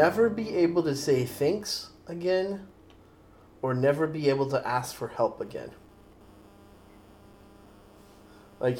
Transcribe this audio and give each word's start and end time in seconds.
never 0.00 0.30
be 0.30 0.56
able 0.56 0.82
to 0.82 0.96
say 0.96 1.26
thanks 1.26 1.90
again 2.06 2.66
or 3.60 3.74
never 3.74 4.06
be 4.06 4.30
able 4.30 4.48
to 4.48 4.66
ask 4.66 4.94
for 4.94 5.08
help 5.08 5.42
again. 5.42 5.70
Like, 8.60 8.78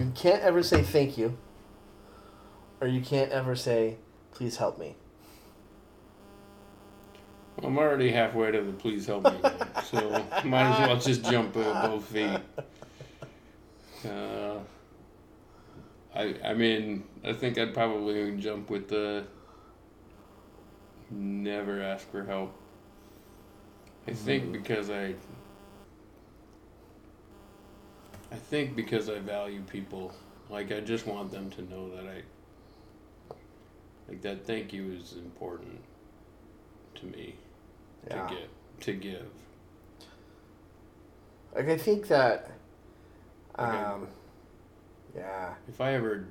you 0.00 0.10
can't 0.14 0.40
ever 0.42 0.62
say 0.62 0.82
thank 0.82 1.18
you, 1.18 1.36
or 2.80 2.88
you 2.88 3.02
can't 3.02 3.30
ever 3.32 3.54
say, 3.54 3.96
please 4.32 4.56
help 4.56 4.78
me. 4.78 4.96
I'm 7.62 7.76
already 7.76 8.10
halfway 8.10 8.50
to 8.50 8.62
the 8.62 8.72
please 8.72 9.04
help 9.04 9.24
me, 9.24 9.38
so 9.84 10.24
might 10.44 10.70
as 10.70 10.88
well 10.88 10.96
just 10.96 11.22
jump 11.24 11.54
uh, 11.54 11.86
both 11.86 12.04
feet. 12.04 12.40
Uh, 14.08 14.58
I 16.14 16.34
I 16.44 16.54
mean 16.54 17.02
I 17.24 17.32
think 17.32 17.58
I'd 17.58 17.74
probably 17.74 18.36
jump 18.36 18.70
with 18.70 18.88
the 18.88 19.26
never 21.10 21.80
ask 21.82 22.10
for 22.10 22.24
help. 22.24 22.54
I 24.06 24.12
think 24.12 24.44
Mhm. 24.46 24.52
because 24.52 24.90
I 24.90 25.14
I 28.30 28.36
think 28.36 28.76
because 28.76 29.08
I 29.08 29.18
value 29.18 29.62
people, 29.62 30.12
like 30.50 30.70
I 30.72 30.80
just 30.80 31.06
want 31.06 31.30
them 31.30 31.50
to 31.50 31.62
know 31.62 31.88
that 31.96 32.06
I 32.06 32.22
like 34.08 34.22
that 34.22 34.44
thank 34.46 34.72
you 34.72 34.92
is 34.92 35.14
important 35.14 35.80
to 36.96 37.06
me 37.06 37.34
Yeah. 38.06 38.26
to 38.26 38.34
get 38.34 38.48
to 38.80 38.92
give. 38.94 39.26
Like, 41.54 41.68
I 41.68 41.78
think 41.78 42.06
that, 42.08 42.50
um, 43.56 44.06
yeah, 45.16 45.54
If 45.68 45.80
I 45.80 45.94
ever 45.94 46.26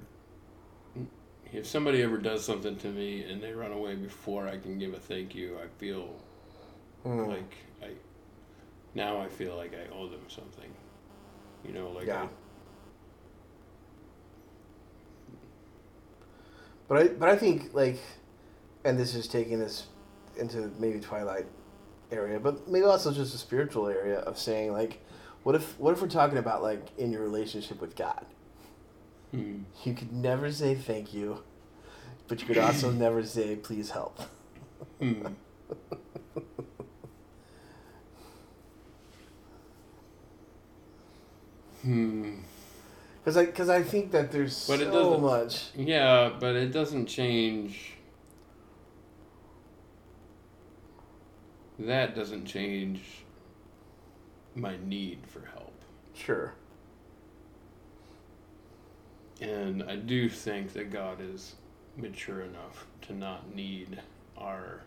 if 1.53 1.66
somebody 1.66 2.02
ever 2.02 2.17
does 2.17 2.44
something 2.45 2.76
to 2.78 2.88
me 2.88 3.23
and 3.23 3.42
they 3.42 3.52
run 3.53 3.72
away 3.72 3.95
before 3.95 4.48
I 4.48 4.58
can 4.58 4.78
give 4.78 4.94
a 4.94 5.00
thank 5.00 5.36
you, 5.36 5.58
I 5.64 5.67
feel 5.80 6.16
Hmm. 7.03 7.26
like 7.26 7.53
I 7.81 7.92
now 8.94 9.20
I 9.22 9.28
feel 9.28 9.56
like 9.56 9.73
I 9.73 9.94
owe 9.95 10.08
them 10.09 10.22
something. 10.28 10.72
You 11.66 11.73
know, 11.73 11.90
like 11.92 12.08
Yeah. 12.08 12.23
I, 12.23 12.28
But 16.88 16.98
I 16.98 17.08
but 17.09 17.30
I 17.30 17.36
think 17.36 17.73
like, 17.73 18.00
and 18.86 18.98
this 18.98 19.14
is 19.16 19.28
taking 19.28 19.59
this 19.59 19.88
into 20.38 20.72
maybe 20.80 21.00
Twilight 21.00 21.45
area, 22.12 22.40
but 22.40 22.68
maybe 22.70 22.86
also 22.86 23.12
just 23.12 23.36
a 23.36 23.38
spiritual 23.38 23.88
area 23.88 24.20
of 24.20 24.38
saying 24.38 24.72
like, 24.72 25.03
what 25.44 25.56
if 25.56 25.78
what 25.80 25.92
if 25.94 26.02
we're 26.02 26.08
talking 26.08 26.38
about 26.38 26.64
like 26.64 26.88
in 26.98 27.12
your 27.12 27.22
relationship 27.22 27.81
with 27.81 27.95
God? 27.95 28.25
Hmm, 29.31 29.59
You 29.83 29.94
could 29.94 30.11
never 30.14 30.52
say 30.52 30.75
thank 30.75 31.14
you, 31.14 31.44
but 32.28 32.42
you 32.42 32.47
could 32.47 32.58
also 32.58 32.92
never 33.06 33.23
say 33.23 33.56
please 33.56 33.92
help. 33.92 34.19
hmm. 35.00 35.28
Hmm. 41.81 42.39
Because 43.23 43.38
I 43.38 43.45
because 43.45 43.69
I 43.69 43.84
think 43.84 44.11
that 44.11 44.31
there's 44.31 44.67
But 44.67 44.80
so 44.80 45.17
much. 45.17 45.66
Yeah, 45.75 46.31
but 46.39 46.56
it 46.56 46.72
doesn't 46.72 47.08
change. 47.08 47.94
That 51.79 52.16
doesn't 52.16 52.46
change 52.46 53.02
my 54.56 54.75
need 54.84 55.19
for 55.28 55.41
help. 55.53 55.73
Sure. 56.16 56.53
And 59.42 59.84
I 59.84 59.96
do 59.96 60.30
think 60.30 60.74
that 60.74 60.92
God 60.92 61.20
is 61.22 61.56
mature 61.96 62.42
enough 62.42 62.86
to 63.03 63.14
not 63.14 63.53
need 63.53 64.00
our 64.38 64.84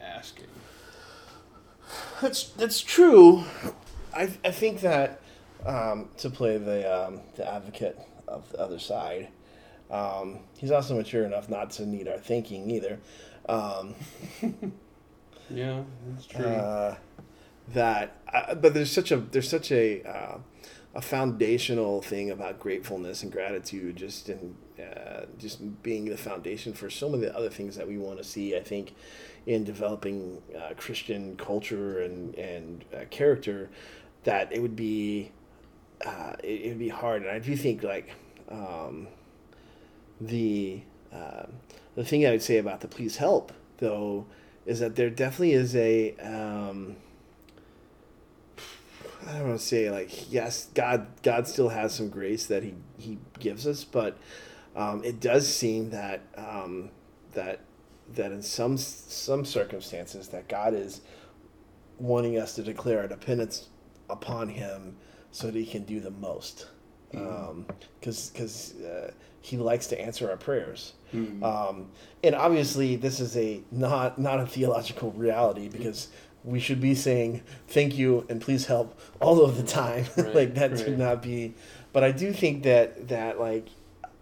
asking. 0.00 0.46
That's 2.20 2.48
that's 2.50 2.80
true. 2.80 3.44
I 4.14 4.30
I 4.44 4.50
think 4.50 4.80
that 4.80 5.20
um, 5.64 6.08
to 6.18 6.30
play 6.30 6.58
the 6.58 7.06
um, 7.06 7.20
the 7.36 7.50
advocate 7.50 7.98
of 8.26 8.50
the 8.50 8.58
other 8.60 8.78
side, 8.78 9.28
um, 9.90 10.40
he's 10.56 10.70
also 10.70 10.96
mature 10.96 11.24
enough 11.24 11.48
not 11.48 11.70
to 11.72 11.86
need 11.86 12.08
our 12.08 12.18
thinking 12.18 12.70
either. 12.70 12.98
Um, 13.48 13.94
Yeah, 15.48 15.82
that's 16.08 16.26
true. 16.26 16.44
uh, 16.44 16.96
that, 17.72 18.16
uh, 18.32 18.54
but 18.56 18.74
there's 18.74 18.90
such 18.90 19.12
a 19.12 19.16
there's 19.18 19.48
such 19.48 19.70
a 19.70 20.02
uh, 20.02 20.38
a 20.96 21.02
foundational 21.02 22.00
thing 22.00 22.30
about 22.30 22.58
gratefulness 22.58 23.22
and 23.22 23.30
gratitude, 23.30 23.96
just 23.96 24.30
in 24.30 24.56
uh, 24.80 25.26
just 25.38 25.82
being 25.82 26.06
the 26.06 26.16
foundation 26.16 26.72
for 26.72 26.88
so 26.88 27.10
many 27.10 27.28
other 27.28 27.50
things 27.50 27.76
that 27.76 27.86
we 27.86 27.98
want 27.98 28.16
to 28.16 28.24
see. 28.24 28.56
I 28.56 28.62
think 28.62 28.94
in 29.44 29.62
developing 29.62 30.42
uh, 30.58 30.72
Christian 30.74 31.36
culture 31.36 32.00
and 32.00 32.34
and 32.36 32.84
uh, 32.94 33.04
character, 33.10 33.68
that 34.24 34.50
it 34.50 34.62
would 34.62 34.74
be 34.74 35.32
uh, 36.04 36.32
it, 36.42 36.62
it 36.62 36.68
would 36.70 36.78
be 36.78 36.88
hard, 36.88 37.22
and 37.22 37.30
I 37.30 37.40
do 37.40 37.54
think 37.56 37.82
like 37.82 38.12
um, 38.50 39.06
the 40.18 40.80
uh, 41.12 41.44
the 41.94 42.04
thing 42.04 42.26
I 42.26 42.30
would 42.30 42.42
say 42.42 42.56
about 42.56 42.80
the 42.80 42.88
please 42.88 43.18
help 43.18 43.52
though 43.78 44.24
is 44.64 44.80
that 44.80 44.96
there 44.96 45.10
definitely 45.10 45.52
is 45.52 45.76
a 45.76 46.16
um, 46.16 46.96
I 49.26 49.32
don't 49.38 49.48
want 49.48 49.60
to 49.60 49.66
say 49.66 49.90
like 49.90 50.32
yes, 50.32 50.68
God 50.74 51.06
God 51.22 51.48
still 51.48 51.68
has 51.68 51.94
some 51.94 52.08
grace 52.08 52.46
that 52.46 52.62
he 52.62 52.74
he 52.98 53.18
gives 53.38 53.66
us, 53.66 53.84
but 53.84 54.16
um, 54.76 55.02
it 55.04 55.20
does 55.20 55.52
seem 55.52 55.90
that 55.90 56.20
um, 56.36 56.90
that 57.32 57.60
that 58.14 58.30
in 58.30 58.42
some 58.42 58.76
some 58.76 59.44
circumstances 59.44 60.28
that 60.28 60.48
God 60.48 60.74
is 60.74 61.00
wanting 61.98 62.38
us 62.38 62.54
to 62.54 62.62
declare 62.62 63.00
our 63.00 63.08
dependence 63.08 63.68
upon 64.10 64.48
Him 64.48 64.96
so 65.32 65.48
that 65.48 65.58
He 65.58 65.66
can 65.66 65.84
do 65.84 66.00
the 66.00 66.10
most, 66.10 66.68
because 67.10 68.30
because 68.30 68.74
uh, 68.80 69.12
He 69.40 69.56
likes 69.56 69.86
to 69.88 70.00
answer 70.00 70.30
our 70.30 70.36
prayers. 70.36 70.92
Hmm. 71.10 71.42
Um, 71.42 71.90
and 72.22 72.34
obviously, 72.34 72.96
this 72.96 73.18
is 73.18 73.36
a 73.36 73.62
not 73.70 74.18
not 74.18 74.40
a 74.40 74.46
theological 74.46 75.12
reality 75.12 75.68
because 75.68 76.08
we 76.46 76.60
should 76.60 76.80
be 76.80 76.94
saying 76.94 77.42
thank 77.66 77.98
you 77.98 78.24
and 78.30 78.40
please 78.40 78.66
help 78.66 78.98
all 79.20 79.44
of 79.44 79.56
the 79.56 79.62
time. 79.62 80.06
Right, 80.16 80.34
like 80.34 80.54
that 80.54 80.70
right. 80.70 80.80
should 80.80 80.98
not 80.98 81.22
be. 81.22 81.54
But 81.92 82.04
I 82.04 82.12
do 82.12 82.32
think 82.32 82.62
that 82.62 83.08
that 83.08 83.38
like 83.38 83.68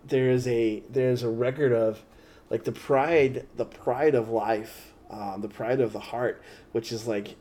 there 0.07 0.31
is 0.31 0.49
a 0.49 0.83
there 0.91 1.11
is 1.11 1.23
a 1.23 1.29
record 1.29 1.73
of 1.73 2.03
like 2.51 2.65
the 2.65 2.73
pride 2.73 3.47
the 3.57 3.67
pride 3.67 4.15
of 4.15 4.29
life. 4.29 4.94
Um, 5.15 5.41
the 5.43 5.49
pride 5.49 5.81
of 5.81 5.93
the 5.93 6.01
heart, 6.01 6.43
which 6.73 6.91
is 6.91 7.07
like, 7.07 7.37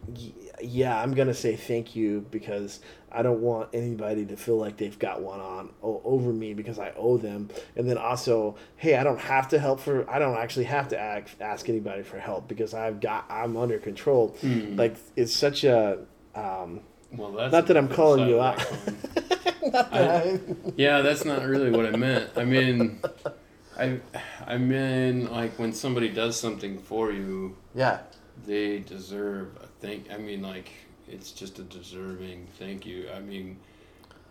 yeah, 0.62 1.02
I'm 1.02 1.16
gonna 1.16 1.34
say 1.34 1.56
thank 1.56 1.96
you 1.96 2.24
because 2.30 2.82
I 3.12 3.24
don't 3.24 3.40
want 3.42 3.70
anybody 3.74 4.26
to 4.28 4.38
feel 4.38 4.58
like 4.58 4.78
they've 4.78 4.98
got 5.00 5.24
one 5.24 5.40
on 5.40 5.72
over 5.82 6.32
me 6.32 6.54
because 6.54 6.78
I 6.78 6.94
owe 6.96 7.18
them. 7.18 7.50
And 7.76 7.90
then 7.90 7.98
also, 7.98 8.58
hey, 8.76 8.96
I 8.96 9.04
don't 9.04 9.20
have 9.20 9.48
to 9.50 9.58
help 9.60 9.80
for. 9.80 10.08
I 10.08 10.20
don't 10.20 10.38
actually 10.38 10.66
have 10.66 10.88
to 10.90 11.00
ask, 11.00 11.36
ask 11.42 11.68
anybody 11.68 12.04
for 12.04 12.20
help 12.20 12.48
because 12.48 12.76
I've 12.76 13.00
got. 13.00 13.26
I'm 13.28 13.58
under 13.58 13.80
control. 13.80 14.36
Hmm. 14.42 14.76
Like 14.76 14.96
it's 15.16 15.34
such 15.34 15.64
a. 15.64 15.98
Um, 16.36 16.82
Well, 17.18 17.32
that's 17.32 17.52
not 17.54 17.66
that 17.68 17.78
I'm 17.78 17.88
calling 17.90 18.28
you 18.30 18.40
out. 18.40 18.64
I- 19.74 20.40
Yeah, 20.76 21.02
that's 21.02 21.26
not 21.26 21.44
really 21.46 21.72
what 21.72 21.88
I 21.88 21.96
meant. 21.98 22.30
I 22.36 22.44
mean, 22.46 23.00
I, 23.78 24.00
I 24.46 24.58
mean, 24.58 25.32
like 25.32 25.58
when 25.58 25.74
somebody 25.74 26.10
does 26.10 26.40
something 26.40 26.78
for 26.78 27.12
you, 27.12 27.56
yeah, 27.74 28.00
they 28.46 28.80
deserve 28.80 29.56
a 29.62 29.68
thank. 29.82 30.12
I 30.12 30.18
mean, 30.18 30.42
like 30.42 30.72
it's 31.08 31.32
just 31.32 31.60
a 31.60 31.64
deserving 31.64 32.48
thank 32.60 32.86
you. 32.86 33.10
I 33.16 33.20
mean, 33.20 33.58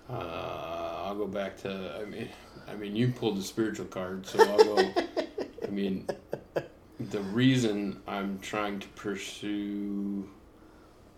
uh, 0.08 1.02
I'll 1.04 1.16
go 1.16 1.26
back 1.26 1.56
to. 1.58 1.98
I 2.00 2.04
mean, 2.04 2.28
I 2.68 2.74
mean, 2.74 2.94
you 2.94 3.08
pulled 3.08 3.38
the 3.38 3.42
spiritual 3.42 3.86
card, 3.86 4.26
so 4.26 4.40
I'll 4.40 4.64
go. 4.64 4.92
I 5.64 5.70
mean, 5.70 6.06
the 7.00 7.20
reason 7.20 8.00
I'm 8.06 8.38
trying 8.40 8.78
to 8.80 8.88
pursue 8.88 10.28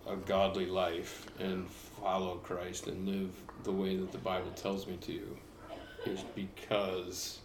a 0.06 0.16
godly 0.16 0.66
life 0.66 1.26
and 1.38 1.68
follow 1.68 2.36
Christ 2.36 2.86
and 2.86 3.08
live 3.08 3.30
the 3.64 3.72
way 3.72 3.96
that 3.96 4.12
the 4.12 4.18
Bible 4.18 4.50
tells 4.50 4.86
me 4.86 4.96
to 4.98 5.36
is 6.06 6.22
because 6.34 7.38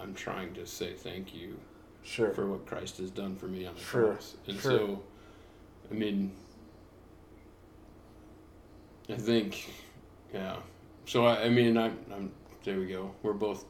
I'm 0.00 0.14
trying 0.14 0.54
to 0.54 0.66
say 0.66 0.92
thank 0.94 1.34
you 1.34 1.58
sure. 2.02 2.30
for 2.32 2.46
what 2.46 2.66
Christ 2.66 2.98
has 2.98 3.10
done 3.10 3.36
for 3.36 3.46
me 3.46 3.66
on 3.66 3.74
the 3.74 3.80
Sure, 3.80 4.12
cross. 4.12 4.36
And 4.46 4.58
sure. 4.58 4.70
so, 4.70 5.02
I 5.90 5.94
mean, 5.94 6.32
I 9.08 9.14
think, 9.14 9.72
yeah. 10.34 10.56
So 11.06 11.24
I, 11.26 11.44
I 11.44 11.48
mean, 11.48 11.76
I'm, 11.76 11.96
I'm. 12.12 12.32
There 12.64 12.78
we 12.80 12.86
go. 12.86 13.12
We're 13.22 13.32
both 13.32 13.64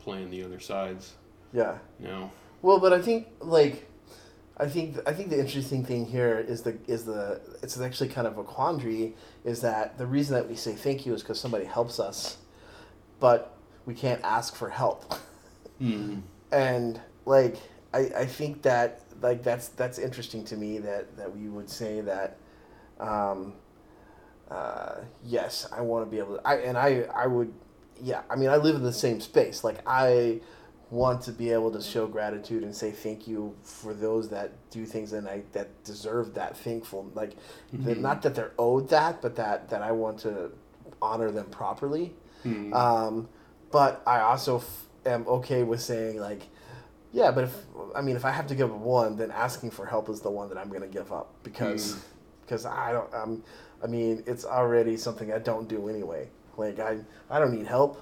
playing 0.00 0.30
the 0.30 0.42
other 0.42 0.58
sides 0.58 1.12
Yeah. 1.52 1.78
now. 2.00 2.32
Well, 2.60 2.80
but 2.80 2.92
I 2.92 3.00
think 3.00 3.28
like 3.40 3.88
I 4.56 4.66
think 4.68 4.98
I 5.06 5.12
think 5.12 5.30
the 5.30 5.38
interesting 5.38 5.84
thing 5.84 6.06
here 6.06 6.38
is 6.40 6.62
the 6.62 6.76
is 6.88 7.04
the 7.04 7.40
it's 7.62 7.80
actually 7.80 8.08
kind 8.08 8.26
of 8.26 8.36
a 8.38 8.42
quandary 8.44 9.14
is 9.44 9.60
that 9.60 9.96
the 9.96 10.06
reason 10.06 10.34
that 10.34 10.48
we 10.48 10.56
say 10.56 10.72
thank 10.74 11.06
you 11.06 11.14
is 11.14 11.22
because 11.22 11.38
somebody 11.40 11.64
helps 11.64 12.00
us, 12.00 12.38
but 13.20 13.56
we 13.86 13.94
can't 13.94 14.20
ask 14.24 14.54
for 14.56 14.70
help. 14.70 15.14
Hmm. 15.82 16.20
and 16.52 17.00
like 17.26 17.56
I, 17.92 18.00
I 18.22 18.26
think 18.26 18.62
that 18.62 19.00
like 19.20 19.42
that's 19.42 19.68
that's 19.68 19.98
interesting 19.98 20.44
to 20.46 20.56
me 20.56 20.78
that 20.78 21.16
that 21.16 21.36
we 21.36 21.48
would 21.48 21.68
say 21.68 22.00
that 22.02 22.36
um, 23.00 23.54
uh, 24.50 24.96
yes 25.24 25.68
I 25.72 25.80
want 25.80 26.04
to 26.06 26.10
be 26.10 26.18
able 26.18 26.36
to 26.36 26.46
I 26.46 26.56
and 26.56 26.76
I 26.78 27.02
I 27.14 27.26
would 27.26 27.52
yeah 28.00 28.22
I 28.30 28.36
mean 28.36 28.48
I 28.50 28.56
live 28.56 28.76
in 28.76 28.82
the 28.82 28.92
same 28.92 29.20
space 29.20 29.64
like 29.64 29.78
I 29.86 30.40
want 30.90 31.22
to 31.22 31.32
be 31.32 31.50
able 31.50 31.70
to 31.72 31.80
show 31.80 32.06
gratitude 32.06 32.62
and 32.62 32.74
say 32.76 32.90
thank 32.90 33.26
you 33.26 33.54
for 33.62 33.94
those 33.94 34.28
that 34.28 34.52
do 34.70 34.84
things 34.84 35.12
and 35.14 35.26
I 35.26 35.42
that 35.52 35.68
deserve 35.84 36.34
that 36.34 36.56
thankful 36.56 37.10
like 37.14 37.32
that 37.72 37.96
Mhm. 37.96 38.00
not 38.02 38.22
that 38.22 38.34
they're 38.34 38.52
owed 38.58 38.88
that 38.90 39.22
but 39.22 39.36
that 39.36 39.70
that 39.70 39.82
I 39.82 39.92
want 39.92 40.18
to 40.20 40.52
honor 41.00 41.30
them 41.30 41.46
properly 41.46 42.14
Hmm. 42.42 42.72
um, 42.74 43.28
but 43.70 44.02
I 44.06 44.20
also 44.20 44.56
f- 44.58 44.86
am 45.06 45.26
okay 45.26 45.62
with 45.62 45.80
saying 45.80 46.18
like, 46.18 46.42
yeah, 47.12 47.30
but 47.30 47.44
if 47.44 47.54
I 47.94 48.00
mean 48.02 48.16
if 48.16 48.24
I 48.24 48.30
have 48.30 48.46
to 48.48 48.54
give 48.54 48.70
up 48.72 48.78
one, 48.78 49.16
then 49.16 49.30
asking 49.30 49.70
for 49.70 49.86
help 49.86 50.08
is 50.08 50.20
the 50.20 50.30
one 50.30 50.48
that 50.48 50.58
I'm 50.58 50.68
going 50.68 50.82
to 50.82 50.88
give 50.88 51.12
up 51.12 51.34
because 51.42 51.94
Mm. 51.94 51.98
because 52.42 52.66
I 52.66 52.92
don't 52.92 53.12
I'm 53.14 53.42
I 53.82 53.86
mean 53.86 54.22
it's 54.26 54.44
already 54.44 54.96
something 54.96 55.32
I 55.32 55.38
don't 55.38 55.68
do 55.68 55.88
anyway. 55.88 56.28
Like 56.56 56.78
I 56.78 56.98
I 57.30 57.38
don't 57.38 57.52
need 57.56 57.66
help. 57.66 58.00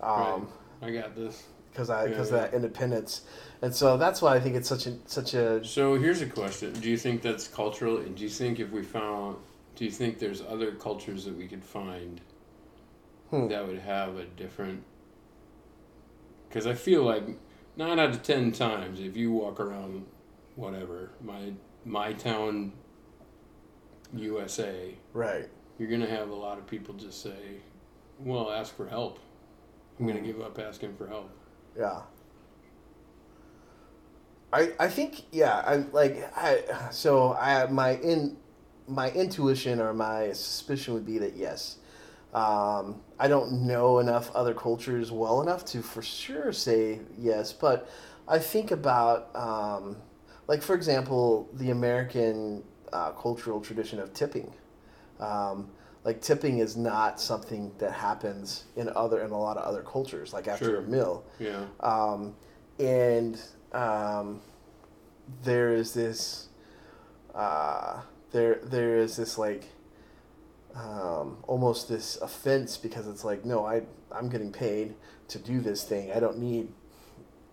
Um, 0.00 0.48
I 0.82 0.90
got 0.90 1.14
this. 1.14 1.44
because 1.70 1.88
I 1.90 2.08
because 2.08 2.30
yeah. 2.30 2.36
of 2.38 2.42
that 2.50 2.54
independence, 2.54 3.22
and 3.62 3.72
so 3.74 3.96
that's 3.96 4.20
why 4.20 4.34
I 4.34 4.40
think 4.40 4.56
it's 4.56 4.68
such 4.68 4.86
a 4.86 4.94
such 5.06 5.34
a 5.34 5.64
So 5.64 5.94
here's 5.94 6.20
a 6.22 6.26
question: 6.26 6.72
Do 6.74 6.90
you 6.90 6.96
think 6.98 7.22
that's 7.22 7.46
cultural? 7.48 7.98
And 7.98 8.16
do 8.16 8.22
you 8.24 8.28
think 8.28 8.58
if 8.60 8.70
we 8.72 8.82
found, 8.82 9.36
do 9.76 9.84
you 9.84 9.90
think 9.90 10.18
there's 10.18 10.42
other 10.42 10.72
cultures 10.72 11.24
that 11.24 11.36
we 11.36 11.46
could 11.46 11.64
find 11.64 12.20
Hmm. 13.30 13.48
that 13.48 13.66
would 13.66 13.78
have 13.78 14.16
a 14.16 14.24
different? 14.24 14.82
Because 16.52 16.66
I 16.66 16.74
feel 16.74 17.02
like 17.02 17.24
nine 17.78 17.98
out 17.98 18.10
of 18.10 18.22
ten 18.22 18.52
times, 18.52 19.00
if 19.00 19.16
you 19.16 19.32
walk 19.32 19.58
around, 19.58 20.04
whatever 20.54 21.12
my 21.22 21.54
my 21.86 22.12
town, 22.12 22.72
USA, 24.14 24.94
right. 25.14 25.48
you're 25.78 25.88
gonna 25.88 26.06
have 26.06 26.28
a 26.28 26.34
lot 26.34 26.58
of 26.58 26.66
people 26.66 26.92
just 26.92 27.22
say, 27.22 27.62
"Well, 28.18 28.52
ask 28.52 28.76
for 28.76 28.86
help." 28.86 29.18
I'm 29.98 30.06
gonna 30.06 30.20
Hmm. 30.20 30.26
give 30.26 30.42
up 30.42 30.58
asking 30.58 30.94
for 30.96 31.06
help. 31.06 31.30
Yeah. 31.74 32.02
I 34.52 34.72
I 34.78 34.88
think 34.88 35.22
yeah 35.32 35.62
I 35.66 35.76
like 35.76 36.30
I 36.36 36.90
so 36.90 37.32
I 37.32 37.66
my 37.66 37.92
in 37.96 38.36
my 38.86 39.10
intuition 39.12 39.80
or 39.80 39.94
my 39.94 40.32
suspicion 40.32 40.92
would 40.92 41.06
be 41.06 41.16
that 41.18 41.34
yes, 41.34 41.78
um, 42.34 43.00
I 43.22 43.28
don't 43.28 43.52
know 43.68 44.00
enough 44.00 44.34
other 44.34 44.52
cultures 44.52 45.12
well 45.12 45.42
enough 45.42 45.64
to 45.66 45.80
for 45.80 46.02
sure 46.02 46.52
say 46.52 46.98
yes, 47.16 47.52
but 47.52 47.88
I 48.26 48.40
think 48.40 48.72
about 48.72 49.30
um, 49.36 49.96
like 50.48 50.60
for 50.60 50.74
example 50.74 51.48
the 51.52 51.70
American 51.70 52.64
uh, 52.92 53.12
cultural 53.12 53.60
tradition 53.60 54.00
of 54.00 54.12
tipping. 54.12 54.52
Um, 55.20 55.70
like 56.02 56.20
tipping 56.20 56.58
is 56.58 56.76
not 56.76 57.20
something 57.20 57.70
that 57.78 57.92
happens 57.92 58.64
in 58.74 58.88
other 58.96 59.22
in 59.22 59.30
a 59.30 59.38
lot 59.38 59.56
of 59.56 59.62
other 59.62 59.82
cultures. 59.82 60.32
Like 60.32 60.48
after 60.48 60.64
Sure. 60.64 60.76
a 60.78 60.82
meal, 60.82 61.24
Yeah. 61.38 61.64
um, 61.78 62.34
and 62.80 63.40
um, 63.70 64.40
there 65.44 65.72
is 65.72 65.94
this 65.94 66.48
uh, 67.36 68.00
there 68.32 68.58
there 68.64 68.96
is 68.96 69.14
this 69.14 69.38
like 69.38 69.66
um, 70.74 71.36
almost 71.46 71.88
this 71.88 72.16
offense 72.22 72.76
because 72.76 73.06
it's 73.06 73.24
like 73.24 73.44
no 73.44 73.64
I 73.66 73.82
I'm 74.10 74.28
getting 74.28 74.52
paid 74.52 74.94
to 75.28 75.38
do 75.38 75.60
this 75.60 75.84
thing 75.84 76.12
I 76.12 76.20
don't 76.20 76.38
need 76.38 76.68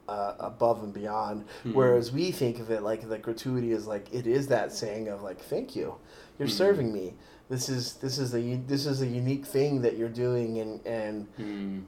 uh, 0.08 0.34
above 0.40 0.84
and 0.84 0.94
beyond 0.94 1.46
Hmm. 1.64 1.74
whereas 1.74 2.12
we 2.12 2.32
think 2.32 2.60
of 2.60 2.72
it 2.72 2.82
like 2.82 3.08
the 3.08 3.18
gratuity 3.18 3.72
is 3.72 3.86
like 3.88 4.12
it 4.14 4.26
is 4.26 4.48
that 4.48 4.72
saying 4.74 5.08
of 5.08 5.22
like 5.22 5.40
thank 5.40 5.76
you 5.76 5.96
you're 6.40 6.48
Mhm. 6.48 6.52
serving 6.52 6.94
me 6.94 7.14
this 7.50 7.70
is 7.70 7.94
this 7.96 8.18
is 8.18 8.34
a 8.34 8.56
this 8.68 8.86
is 8.86 9.02
a 9.02 9.08
unique 9.08 9.46
thing 9.46 9.82
that 9.82 9.98
you're 9.98 10.10
doing 10.10 10.60
and 10.60 10.86
and 10.86 11.28
Hmm. 11.38 11.80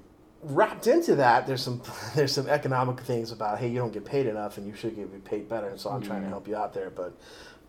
wrapped 0.43 0.87
into 0.87 1.15
that 1.15 1.47
there's 1.47 1.61
some 1.63 1.81
there's 2.15 2.31
some 2.33 2.47
economic 2.47 2.99
things 2.99 3.31
about 3.31 3.57
hey 3.59 3.67
you 3.69 3.77
don't 3.79 3.93
get 3.93 4.05
paid 4.05 4.25
enough 4.27 4.57
and 4.57 4.67
you 4.67 4.75
should 4.75 4.95
get 4.95 5.23
paid 5.23 5.47
better 5.47 5.69
and 5.69 5.79
so 5.79 5.89
i'm 5.89 6.01
trying 6.01 6.21
to 6.21 6.27
Mhm. 6.27 6.31
help 6.31 6.47
you 6.47 6.55
out 6.55 6.73
there 6.73 6.89
but 6.89 7.13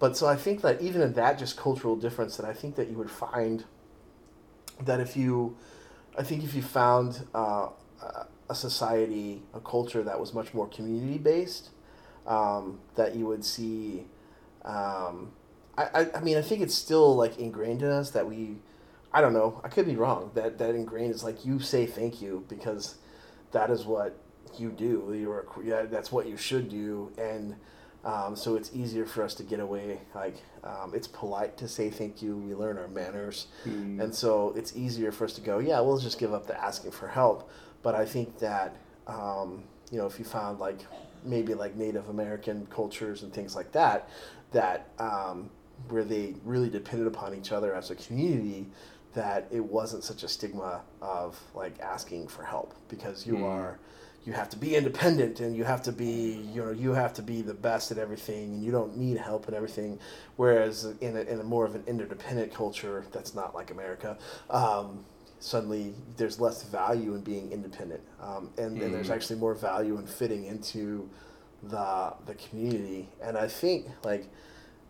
but 0.02 0.16
so 0.16 0.26
i 0.26 0.34
think 0.34 0.62
that 0.62 0.82
even 0.82 1.00
in 1.00 1.12
that 1.12 1.38
just 1.38 1.56
cultural 1.56 1.94
difference 1.94 2.36
that 2.36 2.44
i 2.44 2.52
think 2.52 2.74
that 2.74 2.90
you 2.90 2.96
would 2.96 3.10
find 3.10 3.64
that 4.80 4.98
if 4.98 5.16
you 5.16 5.56
i 6.18 6.24
think 6.24 6.42
if 6.42 6.54
you 6.54 6.62
found 6.62 7.24
uh, 7.34 7.68
a- 8.50 8.54
society 8.54 9.40
a 9.54 9.60
culture 9.60 10.02
that 10.02 10.20
was 10.20 10.34
much 10.34 10.52
more 10.52 10.66
community 10.66 11.16
based 11.16 11.70
um, 12.26 12.78
that 12.96 13.14
you 13.14 13.24
would 13.24 13.42
see 13.42 14.04
um, 14.66 15.32
I, 15.78 16.06
I, 16.16 16.20
mean 16.20 16.36
i 16.36 16.42
think 16.42 16.60
it's 16.60 16.74
still 16.74 17.16
like 17.16 17.38
ingrained 17.38 17.80
in 17.80 17.88
us 17.88 18.10
that 18.10 18.28
we 18.28 18.56
I 19.14 19.20
don't 19.20 19.34
know. 19.34 19.60
I 19.62 19.68
could 19.68 19.86
be 19.86 19.96
wrong. 19.96 20.30
That 20.34 20.58
that 20.58 20.74
ingrained 20.74 21.14
is 21.14 21.22
like 21.22 21.44
you 21.44 21.60
say 21.60 21.84
thank 21.86 22.22
you 22.22 22.44
because 22.48 22.96
that 23.52 23.70
is 23.70 23.84
what 23.84 24.18
you 24.58 24.70
do. 24.70 25.12
You're 25.14 25.86
that's 25.86 26.10
what 26.10 26.26
you 26.26 26.36
should 26.36 26.70
do, 26.70 27.12
and 27.18 27.56
um, 28.04 28.34
so 28.36 28.56
it's 28.56 28.70
easier 28.74 29.06
for 29.06 29.22
us 29.22 29.34
to 29.34 29.42
get 29.42 29.60
away. 29.60 29.98
Like 30.14 30.36
um, 30.64 30.92
it's 30.94 31.06
polite 31.06 31.56
to 31.58 31.68
say 31.68 31.90
thank 31.90 32.20
you. 32.22 32.36
We 32.36 32.54
learn 32.54 32.78
our 32.78 32.88
manners, 32.88 33.46
Hmm. 33.64 34.00
and 34.00 34.14
so 34.14 34.52
it's 34.56 34.76
easier 34.76 35.12
for 35.12 35.24
us 35.24 35.32
to 35.34 35.40
go. 35.40 35.58
Yeah, 35.58 35.80
we'll 35.80 35.98
just 35.98 36.18
give 36.18 36.32
up 36.34 36.46
the 36.46 36.60
asking 36.62 36.90
for 36.92 37.08
help. 37.08 37.48
But 37.82 37.94
I 37.94 38.04
think 38.04 38.38
that 38.38 38.76
um, 39.06 39.62
you 39.90 39.98
know 39.98 40.06
if 40.06 40.18
you 40.18 40.24
found 40.24 40.58
like 40.58 40.80
maybe 41.24 41.54
like 41.54 41.76
Native 41.76 42.08
American 42.08 42.66
cultures 42.66 43.22
and 43.22 43.32
things 43.32 43.54
like 43.54 43.70
that, 43.72 44.08
that 44.52 44.88
um, 44.98 45.50
where 45.88 46.04
they 46.04 46.34
really 46.44 46.68
depended 46.70 47.06
upon 47.06 47.34
each 47.34 47.52
other 47.52 47.74
as 47.74 47.90
a 47.90 47.94
community 47.94 48.66
that 49.14 49.46
it 49.50 49.62
wasn't 49.64 50.02
such 50.02 50.22
a 50.22 50.28
stigma 50.28 50.80
of 51.02 51.38
like 51.54 51.78
asking 51.80 52.26
for 52.26 52.42
help 52.44 52.74
because 52.88 53.26
you 53.26 53.34
Mm. 53.34 53.44
are 53.44 53.78
you 54.24 54.32
have 54.32 54.48
to 54.50 54.56
be 54.56 54.76
independent 54.76 55.40
and 55.40 55.56
you 55.56 55.64
have 55.64 55.82
to 55.82 55.92
be 55.92 56.40
you 56.54 56.62
know 56.64 56.70
you 56.70 56.92
have 56.92 57.12
to 57.14 57.22
be 57.22 57.42
the 57.42 57.54
best 57.54 57.90
at 57.90 57.98
everything 57.98 58.52
and 58.54 58.64
you 58.64 58.70
don't 58.70 58.96
need 58.96 59.16
help 59.18 59.46
and 59.48 59.56
everything 59.56 59.98
whereas 60.36 60.84
in 61.00 61.16
a, 61.16 61.20
in 61.22 61.40
a 61.40 61.42
more 61.42 61.64
of 61.64 61.74
an 61.74 61.82
interdependent 61.86 62.52
culture 62.54 63.04
that's 63.12 63.34
not 63.34 63.54
like 63.54 63.70
america 63.70 64.16
um, 64.50 65.04
suddenly 65.40 65.92
there's 66.16 66.38
less 66.38 66.62
value 66.62 67.14
in 67.14 67.20
being 67.20 67.50
independent 67.50 68.00
um, 68.22 68.50
and 68.58 68.80
then 68.80 68.92
there's 68.92 69.08
Mm. 69.08 69.14
actually 69.14 69.38
more 69.40 69.54
value 69.54 69.98
in 69.98 70.06
fitting 70.06 70.44
into 70.44 71.08
the 71.64 72.12
the 72.26 72.34
community 72.34 73.08
and 73.22 73.36
i 73.36 73.48
think 73.48 73.86
like 74.04 74.28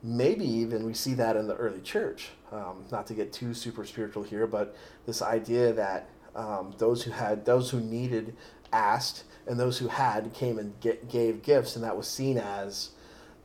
maybe 0.02 0.44
even 0.44 0.84
we 0.84 0.92
see 0.94 1.14
that 1.14 1.36
in 1.36 1.46
the 1.46 1.54
early 1.54 1.80
church. 1.80 2.30
Um, 2.50 2.84
not 2.90 3.06
to 3.06 3.14
get 3.14 3.32
too 3.32 3.54
super 3.54 3.84
spiritual 3.86 4.24
here, 4.24 4.48
but 4.48 4.74
this 5.06 5.22
idea 5.22 5.72
that 5.74 6.08
um, 6.34 6.74
those 6.78 7.04
who 7.04 7.12
had, 7.12 7.44
those 7.46 7.70
who 7.70 7.78
needed, 7.80 8.34
asked, 8.72 9.24
and 9.46 9.58
those 9.58 9.78
who 9.78 9.88
had 9.88 10.32
came 10.32 10.58
and 10.58 10.78
get, 10.80 11.08
gave 11.08 11.42
gifts, 11.42 11.76
and 11.76 11.84
that 11.84 11.96
was 11.96 12.06
seen 12.08 12.38
as 12.38 12.90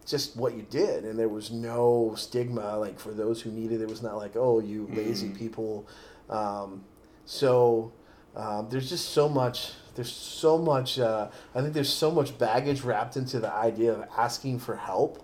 just 0.05 0.37
what 0.37 0.55
you 0.55 0.61
did, 0.69 1.03
and 1.03 1.19
there 1.19 1.27
was 1.29 1.51
no 1.51 2.13
stigma 2.15 2.77
like 2.77 2.99
for 2.99 3.11
those 3.11 3.41
who 3.41 3.51
needed. 3.51 3.81
It 3.81 3.89
was 3.89 4.01
not 4.01 4.15
like, 4.17 4.35
oh, 4.35 4.59
you 4.59 4.87
lazy 4.93 5.27
Mhm. 5.29 5.37
people. 5.37 5.87
Um, 6.29 6.83
so 7.25 7.91
um, 8.35 8.67
there's 8.69 8.89
just 8.89 9.09
so 9.09 9.27
much. 9.27 9.71
There's 9.95 10.11
so 10.11 10.57
much. 10.57 10.99
Uh, 10.99 11.29
I 11.55 11.61
think 11.61 11.73
there's 11.73 11.91
so 11.91 12.11
much 12.11 12.37
baggage 12.37 12.81
wrapped 12.83 13.17
into 13.17 13.39
the 13.39 13.51
idea 13.51 13.93
of 13.93 14.05
asking 14.17 14.59
for 14.59 14.75
help 14.75 15.23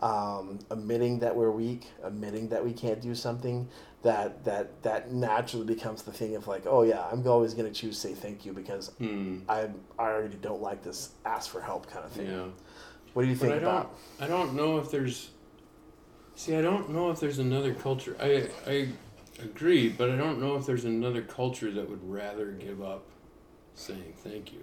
um, 0.00 0.60
admitting 0.70 1.18
that 1.18 1.34
we're 1.34 1.50
weak, 1.50 1.88
admitting 2.04 2.48
that 2.50 2.64
we 2.64 2.72
can't 2.72 3.00
do 3.00 3.14
something, 3.16 3.68
that 4.02 4.44
that 4.44 4.82
that 4.84 5.12
naturally 5.12 5.66
becomes 5.66 6.02
the 6.02 6.12
thing 6.12 6.36
of 6.36 6.46
like, 6.46 6.64
oh 6.66 6.82
yeah, 6.82 7.04
I'm 7.10 7.26
always 7.26 7.54
going 7.54 7.72
to 7.72 7.80
choose 7.80 7.98
say 7.98 8.14
thank 8.14 8.46
you 8.46 8.52
because 8.52 8.88
Hmm. 8.98 9.40
I 9.48 9.68
I 9.98 10.04
already 10.10 10.36
don't 10.36 10.62
like 10.62 10.82
this 10.82 11.10
ask 11.24 11.50
for 11.50 11.60
help 11.60 11.90
kind 11.90 12.04
of 12.04 12.12
thing. 12.12 12.30
Yeah. 12.30 12.44
What 13.14 13.22
do 13.22 13.28
you 13.28 13.34
think 13.36 13.52
I 13.54 13.58
don't. 13.58 13.64
about? 13.68 13.94
I 14.20 14.26
don't 14.26 14.54
know 14.54 14.78
if 14.78 14.90
there's. 14.90 15.30
See, 16.36 16.54
I 16.54 16.62
don't 16.62 16.90
know 16.90 17.10
if 17.10 17.18
there's 17.18 17.40
another 17.40 17.74
culture. 17.74 18.16
I 18.20 18.48
I 18.66 18.88
agree, 19.42 19.88
but 19.88 20.10
I 20.10 20.16
don't 20.16 20.40
know 20.40 20.56
if 20.56 20.66
there's 20.66 20.84
another 20.84 21.22
culture 21.22 21.70
that 21.72 21.88
would 21.90 22.08
rather 22.08 22.52
give 22.52 22.80
up 22.82 23.04
saying 23.74 24.14
thank 24.22 24.52
you. 24.52 24.60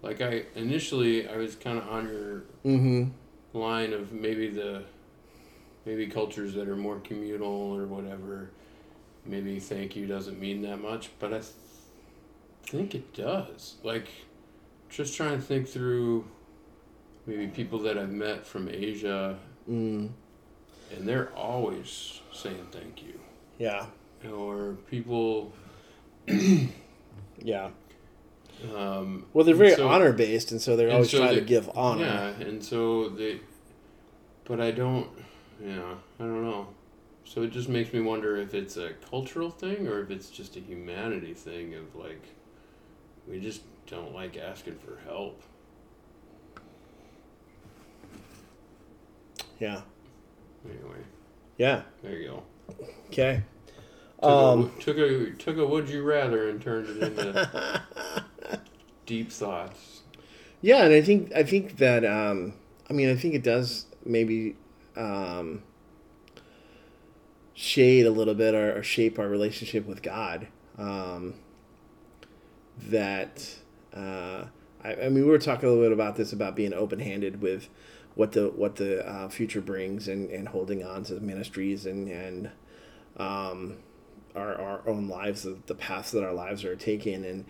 Like 0.00 0.20
I 0.22 0.44
initially, 0.54 1.28
I 1.28 1.36
was 1.36 1.54
kind 1.56 1.78
of 1.78 1.88
on 1.88 2.08
your 2.08 2.44
Mm-hmm. 2.64 3.10
line 3.58 3.92
of 3.92 4.12
maybe 4.12 4.48
the 4.48 4.84
maybe 5.84 6.06
cultures 6.06 6.54
that 6.54 6.68
are 6.68 6.76
more 6.76 6.98
communal 7.00 7.48
or 7.76 7.86
whatever. 7.86 8.50
Maybe 9.24 9.58
thank 9.60 9.94
you 9.96 10.06
doesn't 10.06 10.38
mean 10.40 10.62
that 10.62 10.78
much, 10.80 11.10
but 11.18 11.32
I 11.32 11.38
th- 11.38 11.46
think 12.64 12.94
it 12.94 13.14
does. 13.14 13.76
Like, 13.82 14.08
just 14.90 15.16
trying 15.16 15.36
to 15.36 15.42
think 15.42 15.68
through 15.68 16.24
maybe 17.26 17.46
people 17.46 17.78
that 17.80 17.96
I've 17.98 18.10
met 18.10 18.46
from 18.46 18.68
Asia, 18.68 19.38
Mm. 19.70 20.08
and 20.96 21.08
they're 21.08 21.30
always 21.36 22.20
saying 22.32 22.66
thank 22.72 23.02
you. 23.02 23.20
Yeah. 23.58 23.86
Or 24.32 24.76
people, 24.90 25.52
Yeah. 27.44 27.70
Um, 28.76 29.26
Well, 29.32 29.44
they're 29.44 29.54
very 29.54 29.74
so- 29.74 29.88
honor 29.88 30.12
based, 30.12 30.50
and 30.52 30.60
so 30.60 30.76
they're 30.76 30.90
always 30.92 31.10
so 31.10 31.18
trying 31.18 31.34
to 31.36 31.40
give 31.40 31.70
honor. 31.74 32.04
Yeah, 32.04 32.46
and 32.46 32.62
so 32.64 33.08
they, 33.08 33.40
but 34.44 34.60
I 34.60 34.70
don't, 34.70 35.08
yeah, 35.64 35.94
I 36.18 36.22
don't 36.22 36.42
know. 36.44 36.68
So 37.24 37.42
it 37.42 37.52
just 37.52 37.68
makes 37.68 37.92
me 37.92 38.00
wonder 38.00 38.36
if 38.36 38.52
it's 38.52 38.76
a 38.76 38.90
cultural 39.10 39.50
thing 39.50 39.86
or 39.86 40.00
if 40.00 40.10
it's 40.10 40.28
just 40.28 40.56
a 40.56 40.60
humanity 40.60 41.34
thing 41.34 41.74
of 41.74 41.94
like, 41.94 42.22
we 43.28 43.38
just 43.40 43.62
don't 43.86 44.12
like 44.12 44.36
asking 44.36 44.76
for 44.76 44.98
help. 45.08 45.40
Yeah. 49.60 49.82
Anyway, 50.64 50.98
Yeah. 51.58 51.82
there 52.02 52.16
you 52.16 52.28
go. 52.28 52.42
Okay. 53.08 53.42
Took, 54.20 54.30
Um, 54.30 54.72
a, 54.76 54.80
took 54.80 54.98
a 54.98 55.30
took 55.32 55.56
a 55.58 55.66
would 55.66 55.88
you 55.88 56.02
rather 56.02 56.48
and 56.48 56.60
turned 56.60 56.88
it 56.88 57.02
into 57.02 57.82
deep 59.06 59.30
thoughts. 59.32 60.02
Yeah, 60.60 60.84
and 60.84 60.94
I 60.94 61.02
think 61.02 61.32
I 61.34 61.42
think 61.42 61.78
that 61.78 62.04
um, 62.04 62.54
I 62.88 62.92
mean 62.92 63.08
I 63.10 63.16
think 63.16 63.34
it 63.34 63.42
does 63.42 63.86
maybe 64.04 64.56
um, 64.96 65.62
shade 67.54 68.06
a 68.06 68.10
little 68.10 68.34
bit 68.34 68.54
or, 68.54 68.78
or 68.78 68.82
shape 68.82 69.18
our 69.18 69.28
relationship 69.28 69.86
with 69.86 70.02
God. 70.02 70.48
Um, 70.78 71.34
that 72.78 73.56
uh, 73.94 74.46
I, 74.82 74.94
I 74.94 75.08
mean 75.08 75.14
we 75.14 75.24
were 75.24 75.38
talking 75.38 75.68
a 75.68 75.72
little 75.72 75.84
bit 75.84 75.92
about 75.92 76.16
this 76.16 76.32
about 76.32 76.56
being 76.56 76.72
open 76.72 76.98
handed 76.98 77.42
with 77.42 77.68
what 78.14 78.32
the 78.32 78.48
what 78.48 78.76
the 78.76 79.06
uh, 79.06 79.28
future 79.28 79.60
brings 79.60 80.08
and, 80.08 80.30
and 80.30 80.48
holding 80.48 80.84
on 80.84 81.04
to 81.04 81.20
ministries 81.20 81.86
and 81.86 82.08
and 82.08 82.50
um, 83.16 83.76
our, 84.34 84.54
our 84.54 84.88
own 84.88 85.08
lives 85.08 85.42
the, 85.42 85.58
the 85.66 85.74
paths 85.74 86.10
that 86.12 86.24
our 86.24 86.32
lives 86.32 86.64
are 86.64 86.76
taking 86.76 87.24
and 87.24 87.44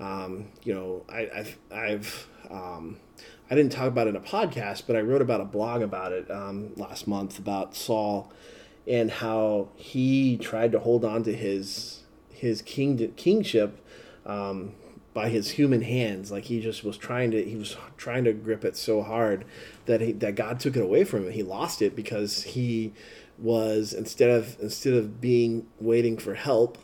um, 0.00 0.46
you 0.62 0.74
know 0.74 1.04
I, 1.08 1.30
I've 1.34 1.58
I've 1.72 2.28
um, 2.50 2.98
I 3.50 3.54
didn't 3.54 3.72
talk 3.72 3.88
about 3.88 4.06
it 4.06 4.10
in 4.10 4.16
a 4.16 4.20
podcast 4.20 4.84
but 4.86 4.96
I 4.96 5.00
wrote 5.00 5.22
about 5.22 5.40
a 5.40 5.44
blog 5.44 5.82
about 5.82 6.12
it 6.12 6.30
um, 6.30 6.72
last 6.76 7.06
month 7.06 7.38
about 7.38 7.74
Saul 7.74 8.32
and 8.86 9.10
how 9.10 9.68
he 9.76 10.36
tried 10.36 10.72
to 10.72 10.78
hold 10.78 11.04
on 11.04 11.22
to 11.24 11.34
his 11.34 12.02
his 12.30 12.60
king 12.62 13.12
kingship 13.16 13.80
um, 14.26 14.74
by 15.12 15.28
his 15.28 15.52
human 15.52 15.82
hands. 15.82 16.30
Like 16.30 16.44
he 16.44 16.60
just 16.60 16.84
was 16.84 16.98
trying 16.98 17.30
to 17.30 17.42
he 17.42 17.56
was 17.56 17.76
trying 17.96 18.24
to 18.24 18.32
grip 18.32 18.64
it 18.64 18.76
so 18.76 19.02
hard 19.02 19.44
that 19.86 20.00
he 20.00 20.12
that 20.12 20.34
God 20.34 20.60
took 20.60 20.76
it 20.76 20.82
away 20.82 21.04
from 21.04 21.24
him. 21.24 21.32
He 21.32 21.42
lost 21.42 21.80
it 21.80 21.96
because 21.96 22.42
he 22.42 22.92
was 23.38 23.92
instead 23.92 24.30
of 24.30 24.56
instead 24.60 24.94
of 24.94 25.20
being 25.20 25.66
waiting 25.80 26.18
for 26.18 26.34
help 26.34 26.78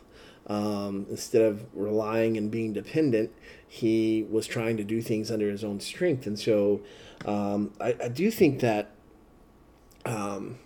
um, 0.47 1.05
instead 1.09 1.43
of 1.43 1.65
relying 1.73 2.37
and 2.37 2.51
being 2.51 2.73
dependent 2.73 3.31
he 3.67 4.25
was 4.29 4.47
trying 4.47 4.77
to 4.77 4.83
do 4.83 5.01
things 5.01 5.31
under 5.31 5.49
his 5.49 5.63
own 5.63 5.79
strength 5.79 6.25
and 6.25 6.37
so 6.37 6.81
um, 7.25 7.71
I, 7.79 7.95
I 8.03 8.07
do 8.07 8.31
think 8.31 8.59
that 8.61 8.91
um, 10.05 10.57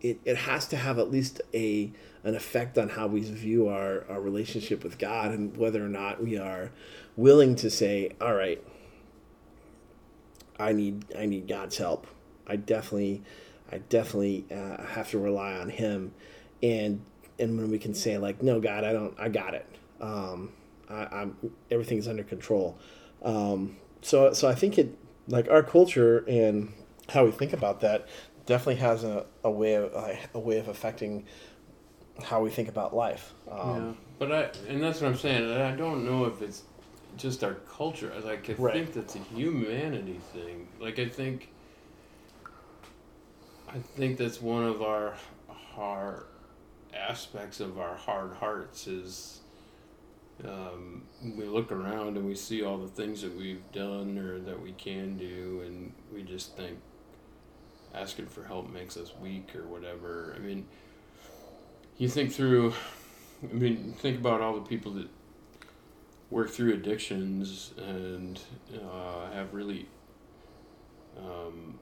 it, 0.00 0.20
it 0.24 0.36
has 0.36 0.68
to 0.68 0.76
have 0.76 0.98
at 0.98 1.10
least 1.10 1.40
a 1.54 1.90
an 2.24 2.34
effect 2.34 2.78
on 2.78 2.88
how 2.88 3.06
we 3.06 3.20
view 3.20 3.68
our, 3.68 4.04
our 4.08 4.20
relationship 4.20 4.82
with 4.82 4.98
God 4.98 5.32
and 5.32 5.54
whether 5.56 5.84
or 5.84 5.88
not 5.90 6.22
we 6.22 6.38
are 6.38 6.70
willing 7.16 7.54
to 7.56 7.70
say, 7.70 8.12
all 8.18 8.34
right, 8.34 8.62
I 10.58 10.72
need 10.72 11.04
I 11.18 11.26
need 11.26 11.48
God's 11.48 11.76
help. 11.76 12.06
I 12.46 12.56
definitely 12.56 13.22
I 13.72 13.78
definitely 13.78 14.44
uh, 14.50 14.84
have 14.86 15.10
to 15.10 15.18
rely 15.18 15.54
on 15.54 15.70
Him, 15.70 16.12
and 16.62 17.02
and 17.38 17.56
when 17.58 17.70
we 17.70 17.78
can 17.78 17.94
say 17.94 18.18
like, 18.18 18.42
no, 18.42 18.60
God, 18.60 18.84
I 18.84 18.92
don't, 18.92 19.14
I 19.18 19.28
got 19.28 19.54
it. 19.54 19.66
Um, 20.00 20.52
I, 20.88 21.06
I'm 21.12 21.36
everything's 21.70 22.08
under 22.08 22.24
control. 22.24 22.78
Um, 23.22 23.76
so 24.02 24.32
so 24.32 24.48
I 24.48 24.54
think 24.54 24.78
it 24.78 24.96
like 25.28 25.48
our 25.50 25.62
culture 25.62 26.24
and 26.28 26.72
how 27.08 27.24
we 27.24 27.30
think 27.30 27.52
about 27.52 27.80
that 27.80 28.06
definitely 28.46 28.76
has 28.76 29.04
a, 29.04 29.26
a 29.42 29.50
way 29.50 29.74
of 29.74 29.92
a, 29.94 30.18
a 30.34 30.38
way 30.38 30.58
of 30.58 30.68
affecting 30.68 31.24
how 32.22 32.42
we 32.42 32.50
think 32.50 32.68
about 32.68 32.94
life. 32.94 33.32
yeah, 33.62 33.92
Um, 33.92 33.96
but 34.18 34.32
I 34.32 34.50
and 34.68 34.82
that's 34.82 35.00
what 35.00 35.08
I'm 35.08 35.16
saying. 35.16 35.50
I 35.50 35.74
don't 35.74 36.04
know 36.04 36.26
if 36.26 36.42
it's 36.42 36.62
just 37.16 37.42
our 37.44 37.54
culture. 37.54 38.12
I 38.14 38.20
Like 38.20 38.50
I 38.50 38.54
Right. 38.56 38.74
think 38.74 38.92
that's 38.92 39.16
a 39.16 39.18
humanity 39.20 40.20
thing. 40.32 40.68
Like 40.80 40.98
I 40.98 41.08
think. 41.08 41.48
I 43.68 43.78
think 43.78 44.18
that's 44.18 44.40
one 44.40 44.64
of 44.64 44.82
our 44.82 45.14
hard 45.48 46.24
aspects 46.96 47.60
of 47.60 47.78
our 47.78 47.96
hard 47.96 48.34
hearts 48.34 48.86
is 48.86 49.40
um, 50.44 51.02
we 51.36 51.44
look 51.44 51.70
around 51.70 52.16
and 52.16 52.26
we 52.26 52.34
see 52.34 52.62
all 52.62 52.78
the 52.78 52.88
things 52.88 53.22
that 53.22 53.36
we've 53.36 53.62
done 53.72 54.18
or 54.18 54.40
that 54.40 54.60
we 54.60 54.72
can 54.72 55.16
do 55.16 55.62
and 55.64 55.92
we 56.12 56.22
just 56.22 56.56
think 56.56 56.78
asking 57.94 58.26
for 58.26 58.44
help 58.44 58.70
makes 58.70 58.96
us 58.96 59.12
weak 59.20 59.54
or 59.54 59.66
whatever. 59.66 60.34
I 60.36 60.40
mean, 60.40 60.66
you 61.96 62.08
think 62.08 62.32
through, 62.32 62.74
I 63.42 63.54
mean, 63.54 63.94
think 63.98 64.18
about 64.18 64.40
all 64.40 64.54
the 64.54 64.66
people 64.68 64.92
that 64.94 65.08
work 66.30 66.50
through 66.50 66.74
addictions 66.74 67.72
and 67.78 68.40
uh, 68.74 69.30
have 69.32 69.54
really 69.54 69.86
um, 71.16 71.78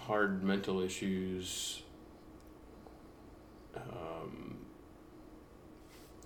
hard 0.00 0.42
mental 0.42 0.80
issues. 0.80 1.82
Um, 3.76 4.58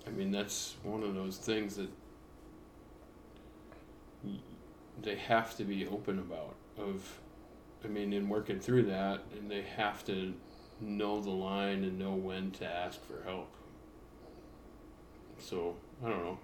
I 0.07 0.09
mean, 0.11 0.31
that's 0.31 0.75
one 0.83 1.03
of 1.03 1.15
those 1.15 1.37
things 1.37 1.75
that 1.75 1.89
they 5.01 5.15
have 5.15 5.55
to 5.57 5.63
be 5.63 5.87
open 5.87 6.19
about. 6.19 6.55
Of, 6.77 7.19
I 7.83 7.87
mean, 7.87 8.13
in 8.13 8.29
working 8.29 8.59
through 8.59 8.83
that, 8.83 9.21
and 9.37 9.49
they 9.49 9.61
have 9.61 10.05
to 10.05 10.33
know 10.79 11.21
the 11.21 11.29
line 11.29 11.83
and 11.83 11.99
know 11.99 12.13
when 12.13 12.51
to 12.51 12.65
ask 12.65 13.01
for 13.03 13.23
help. 13.23 13.53
So 15.39 15.75
I 16.03 16.09
don't 16.09 16.23
know. 16.23 16.39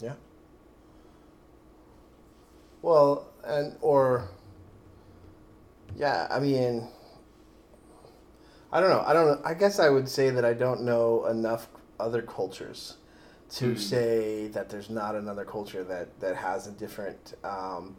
Yeah. 0.00 0.14
Well, 2.82 3.28
and 3.44 3.76
or 3.80 4.28
yeah, 5.96 6.26
I 6.30 6.40
mean, 6.40 6.88
I 8.72 8.80
don't 8.80 8.90
know. 8.90 9.02
I 9.06 9.12
don't 9.12 9.26
know. 9.26 9.40
I 9.44 9.54
guess 9.54 9.78
I 9.78 9.88
would 9.88 10.08
say 10.08 10.30
that 10.30 10.44
I 10.44 10.52
don't 10.52 10.82
know 10.82 11.26
enough 11.26 11.68
other 11.98 12.22
cultures 12.22 12.96
to 13.50 13.70
Hmm. 13.70 13.76
say 13.76 14.48
that 14.48 14.68
there's 14.68 14.90
not 14.90 15.14
another 15.16 15.44
culture 15.44 15.82
that 15.84 16.18
that 16.20 16.36
has 16.36 16.66
a 16.68 16.70
different 16.72 17.34
um, 17.44 17.96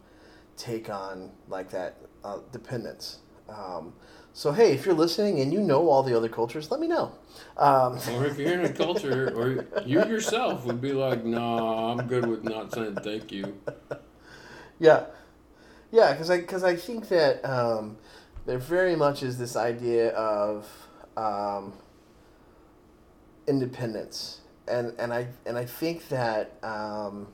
take 0.56 0.88
on 0.90 1.30
like 1.48 1.70
that 1.70 1.96
uh, 2.24 2.38
dependence. 2.52 3.18
Um, 3.48 3.92
so 4.32 4.50
hey, 4.52 4.72
if 4.72 4.86
you're 4.86 4.94
listening 4.94 5.40
and 5.40 5.52
you 5.52 5.60
know 5.60 5.88
all 5.90 6.02
the 6.02 6.16
other 6.16 6.28
cultures, 6.30 6.70
let 6.70 6.80
me 6.80 6.86
know. 6.88 7.12
Um, 7.58 7.98
Or 8.14 8.24
if 8.24 8.38
you're 8.38 8.54
in 8.54 8.64
a 8.64 8.72
culture, 8.72 9.30
or 9.36 9.66
you 9.84 9.98
yourself 10.06 10.64
would 10.64 10.80
be 10.80 10.92
like, 10.92 11.22
"No, 11.24 11.68
I'm 11.68 12.06
good 12.06 12.26
with 12.26 12.44
not 12.44 12.72
saying 12.72 12.96
thank 12.96 13.30
you." 13.30 13.58
Yeah, 14.78 15.04
yeah, 15.92 16.12
because 16.12 16.28
I 16.30 16.38
because 16.40 16.64
I 16.64 16.74
think 16.74 17.08
that 17.08 17.44
um, 17.44 17.98
there 18.46 18.58
very 18.58 18.96
much 18.96 19.22
is 19.22 19.38
this 19.38 19.56
idea 19.56 20.10
of 20.10 20.68
um, 21.16 21.72
independence, 23.46 24.40
and 24.66 24.94
and 24.98 25.12
I 25.12 25.28
and 25.46 25.56
I 25.56 25.64
think 25.64 26.08
that 26.08 26.58
um, 26.62 27.28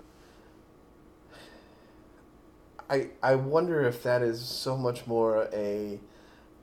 I 2.90 3.08
I 3.22 3.34
wonder 3.36 3.86
if 3.86 4.02
that 4.02 4.22
is 4.22 4.40
so 4.40 4.76
much 4.76 5.06
more 5.06 5.48
a 5.52 5.98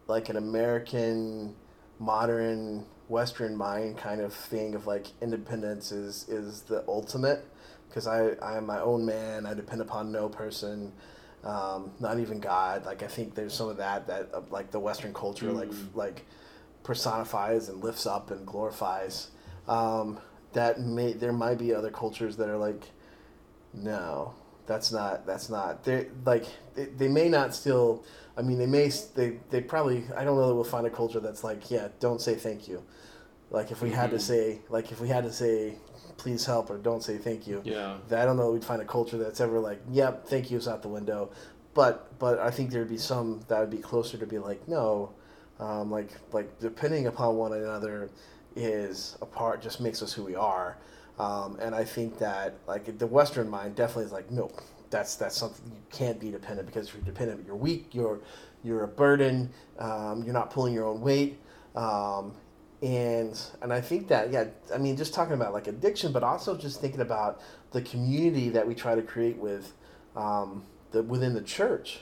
like 0.07 0.29
an 0.29 0.37
American 0.37 1.55
modern 1.99 2.85
Western 3.07 3.55
mind 3.55 3.97
kind 3.97 4.21
of 4.21 4.33
thing 4.33 4.75
of 4.75 4.85
like 4.85 5.07
independence 5.21 5.91
is 5.91 6.27
is 6.29 6.61
the 6.61 6.83
ultimate. 6.87 7.45
Because 7.87 8.07
I 8.07 8.31
I 8.41 8.57
am 8.57 8.65
my 8.65 8.79
own 8.79 9.05
man. 9.05 9.45
I 9.45 9.53
depend 9.53 9.81
upon 9.81 10.11
no 10.11 10.27
person, 10.29 10.91
um, 11.43 11.91
not 11.99 12.19
even 12.19 12.39
God. 12.39 12.85
Like 12.85 13.03
I 13.03 13.07
think 13.07 13.35
there's 13.35 13.53
some 13.53 13.69
of 13.69 13.77
that 13.77 14.07
that 14.07 14.29
uh, 14.33 14.41
like 14.49 14.71
the 14.71 14.79
Western 14.79 15.13
culture 15.13 15.51
like 15.51 15.69
Mm. 15.69 15.95
like 15.95 16.25
personifies 16.83 17.69
and 17.69 17.83
lifts 17.83 18.05
up 18.05 18.31
and 18.31 18.45
glorifies. 18.45 19.29
Um, 19.67 20.19
that 20.53 20.79
may 20.79 21.13
there 21.13 21.33
might 21.33 21.57
be 21.57 21.73
other 21.73 21.89
cultures 21.91 22.37
that 22.37 22.47
are 22.49 22.57
like, 22.57 22.89
no, 23.73 24.33
that's 24.67 24.91
not 24.91 25.25
that's 25.25 25.49
not. 25.49 25.83
They 25.83 26.07
like 26.25 26.45
they, 26.75 26.85
they 26.85 27.07
may 27.07 27.29
not 27.29 27.53
still. 27.53 28.03
I 28.37 28.41
mean, 28.41 28.57
they 28.57 28.65
may 28.65 28.89
they 29.15 29.39
they 29.49 29.61
probably. 29.61 30.03
I 30.15 30.23
don't 30.23 30.37
know 30.37 30.47
that 30.47 30.55
we'll 30.55 30.63
find 30.63 30.85
a 30.87 30.89
culture 30.89 31.19
that's 31.19 31.43
like, 31.43 31.69
yeah, 31.71 31.89
don't 31.99 32.21
say 32.21 32.35
thank 32.35 32.67
you. 32.67 32.83
Like 33.49 33.71
if 33.71 33.81
we 33.81 33.91
had 33.91 34.09
to 34.11 34.17
Mhm. 34.17 34.21
say, 34.21 34.59
like 34.69 34.91
if 34.91 34.99
we 34.99 35.07
had 35.07 35.23
to 35.23 35.31
say, 35.31 35.77
please 36.17 36.45
help 36.45 36.69
or 36.69 36.77
don't 36.77 37.03
say 37.03 37.17
thank 37.17 37.47
you. 37.47 37.61
Yeah, 37.63 37.97
I 38.11 38.25
don't 38.25 38.37
know. 38.37 38.51
We'd 38.51 38.63
find 38.63 38.81
a 38.81 38.85
culture 38.85 39.17
that's 39.17 39.41
ever 39.41 39.59
like, 39.59 39.81
yep, 39.91 40.27
thank 40.27 40.51
you 40.51 40.57
is 40.57 40.67
out 40.67 40.81
the 40.81 40.87
window. 40.87 41.31
But 41.73 42.17
but 42.19 42.39
I 42.39 42.51
think 42.51 42.71
there'd 42.71 42.89
be 42.89 42.97
some 42.97 43.41
that 43.47 43.59
would 43.59 43.69
be 43.69 43.77
closer 43.77 44.17
to 44.17 44.25
be 44.25 44.39
like, 44.39 44.67
no, 44.67 45.11
um, 45.59 45.91
like 45.91 46.09
like 46.31 46.59
depending 46.59 47.07
upon 47.07 47.35
one 47.35 47.53
another 47.53 48.09
is 48.55 49.17
a 49.21 49.25
part 49.25 49.61
just 49.61 49.81
makes 49.81 50.01
us 50.01 50.13
who 50.13 50.23
we 50.23 50.35
are. 50.35 50.77
Um, 51.19 51.57
and 51.61 51.73
I 51.73 51.83
think 51.83 52.17
that 52.19 52.55
like 52.67 52.97
the 52.97 53.07
Western 53.07 53.49
mind 53.49 53.75
definitely 53.75 54.05
is 54.05 54.11
like, 54.11 54.31
no, 54.31 54.51
that's 54.89 55.15
that's 55.15 55.35
something 55.35 55.71
you 55.71 55.81
can't 55.91 56.19
be 56.19 56.31
dependent 56.31 56.67
because 56.67 56.87
if 56.87 56.95
you're 56.95 57.03
dependent, 57.03 57.45
you're 57.45 57.55
weak, 57.55 57.87
you're 57.91 58.19
you're 58.63 58.83
a 58.83 58.87
burden, 58.87 59.49
um, 59.79 60.23
you're 60.23 60.33
not 60.33 60.49
pulling 60.49 60.73
your 60.73 60.85
own 60.85 61.01
weight. 61.01 61.37
Um, 61.75 62.33
and 62.81 63.39
and 63.61 63.71
I 63.71 63.81
think 63.81 64.07
that 64.09 64.31
yeah, 64.31 64.45
I 64.73 64.77
mean 64.77 64.97
just 64.97 65.13
talking 65.13 65.33
about 65.33 65.53
like 65.53 65.67
addiction, 65.67 66.11
but 66.11 66.23
also 66.23 66.57
just 66.57 66.81
thinking 66.81 67.01
about 67.01 67.41
the 67.71 67.81
community 67.81 68.49
that 68.49 68.67
we 68.67 68.75
try 68.75 68.95
to 68.95 69.01
create 69.01 69.37
with 69.37 69.73
um, 70.15 70.63
the 70.91 71.03
within 71.03 71.33
the 71.33 71.41
church 71.41 72.01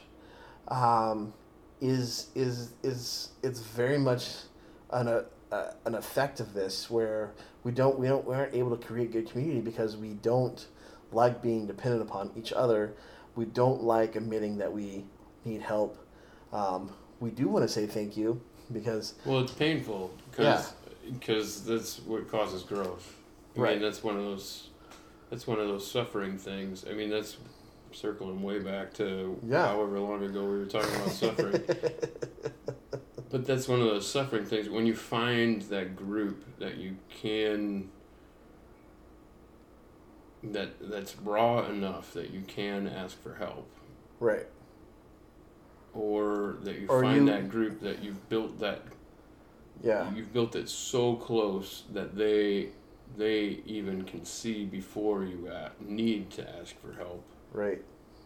um, 0.67 1.33
is 1.81 2.27
is 2.35 2.73
is 2.83 3.29
it's 3.43 3.59
very 3.59 3.97
much 3.97 4.29
an 4.91 5.07
a, 5.07 5.73
an 5.85 5.95
effect 5.95 6.39
of 6.39 6.53
this 6.53 6.89
where 6.89 7.31
we 7.63 7.71
don't 7.71 7.99
we 7.99 8.07
don't 8.07 8.25
we 8.25 8.33
aren't 8.35 8.55
able 8.55 8.75
to 8.75 8.85
create 8.85 9.11
good 9.11 9.29
community 9.29 9.61
because 9.61 9.95
we 9.95 10.09
don't 10.09 10.67
like 11.11 11.41
being 11.41 11.67
dependent 11.67 12.01
upon 12.01 12.31
each 12.35 12.51
other. 12.51 12.95
We 13.35 13.45
don't 13.45 13.83
like 13.83 14.15
admitting 14.15 14.57
that 14.57 14.73
we 14.73 15.05
need 15.45 15.61
help. 15.61 15.97
Um, 16.51 16.91
we 17.19 17.31
do 17.31 17.47
want 17.47 17.63
to 17.63 17.69
say 17.69 17.85
thank 17.85 18.17
you 18.17 18.41
because 18.71 19.15
well, 19.25 19.39
it's 19.41 19.53
painful 19.53 20.13
because 20.31 20.73
because 21.11 21.63
that's 21.65 21.99
what 21.99 22.29
causes 22.29 22.63
growth. 22.63 23.15
I 23.55 23.59
Right. 23.59 23.73
mean, 23.73 23.81
that's 23.83 24.03
one 24.03 24.15
of 24.17 24.23
those 24.23 24.69
that's 25.29 25.45
one 25.47 25.59
of 25.59 25.67
those 25.67 25.89
suffering 25.89 26.37
things. 26.37 26.85
I 26.89 26.93
mean, 26.93 27.09
that's 27.09 27.37
circling 27.91 28.41
way 28.41 28.59
back 28.59 28.93
to 28.95 29.39
Yeah. 29.47 29.67
however 29.67 29.99
long 29.99 30.23
ago 30.23 30.41
we 30.43 30.57
were 30.59 30.65
talking 30.65 30.93
about 30.95 31.11
suffering. 31.11 31.63
But 33.29 33.47
that's 33.47 33.67
one 33.67 33.81
of 33.81 33.87
those 33.87 34.07
suffering 34.07 34.45
things. 34.45 34.69
When 34.69 34.85
you 34.85 34.93
find 34.93 35.63
that 35.63 35.95
group 35.95 36.45
that 36.59 36.77
you 36.77 36.97
can 37.09 37.89
that 40.43 40.73
that's 40.79 41.15
raw 41.17 41.65
enough 41.67 42.13
that 42.13 42.29
you 42.29 42.41
can 42.41 42.87
ask 42.87 43.19
for 43.23 43.33
help, 43.35 43.67
right 44.19 44.45
or 45.93 46.57
that 46.63 46.79
you 46.79 46.87
Or 46.87 47.01
find 47.01 47.27
you- 47.27 47.33
that 47.33 47.49
group 47.49 47.79
that 47.81 48.03
you've 48.03 48.27
built 48.29 48.59
that 48.59 48.81
yeah 49.83 50.11
you've 50.13 50.31
built 50.33 50.55
it 50.55 50.69
so 50.69 51.15
close 51.15 51.83
that 51.93 52.15
they 52.15 52.69
they 53.17 53.61
even 53.65 54.03
can 54.03 54.25
see 54.25 54.65
before 54.65 55.23
you 55.23 55.47
need 55.79 56.31
to 56.31 56.41
ask 56.59 56.75
for 56.79 56.93
help. 56.93 57.23
right 57.51 57.81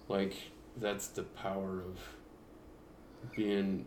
Like 0.08 0.36
that's 0.78 1.08
the 1.08 1.24
power 1.24 1.82
of 1.82 2.00
being 3.36 3.86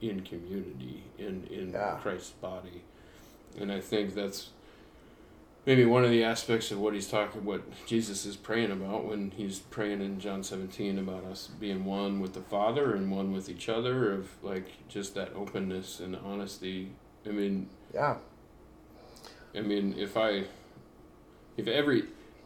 in 0.00 0.20
community 0.22 1.04
in 1.18 1.46
in 1.50 1.70
Yeah. 1.72 1.98
Christ's 2.02 2.32
body, 2.32 2.82
and 3.58 3.70
I 3.70 3.80
think 3.80 4.14
that's 4.14 4.50
maybe 5.66 5.84
one 5.84 6.04
of 6.04 6.10
the 6.10 6.24
aspects 6.24 6.70
of 6.70 6.78
what 6.78 6.94
he's 6.94 7.08
talking, 7.08 7.44
what 7.44 7.62
Jesus 7.86 8.24
is 8.24 8.36
praying 8.36 8.70
about 8.70 9.04
when 9.04 9.30
he's 9.32 9.58
praying 9.58 10.00
in 10.00 10.18
John 10.20 10.42
seventeen 10.42 10.98
about 10.98 11.24
us 11.24 11.48
being 11.48 11.84
one 11.84 12.20
with 12.20 12.34
the 12.34 12.40
Father 12.40 12.94
and 12.94 13.10
one 13.10 13.32
with 13.32 13.48
each 13.48 13.68
other, 13.68 14.12
of 14.12 14.30
like 14.42 14.88
just 14.88 15.14
that 15.14 15.32
openness 15.34 16.00
and 16.00 16.16
honesty. 16.16 16.92
I 17.26 17.30
mean, 17.30 17.68
yeah 17.92 18.16
I 19.54 19.60
mean, 19.60 19.94
if 19.98 20.16
I, 20.16 20.44
if 21.56 21.66
every, 21.66 22.04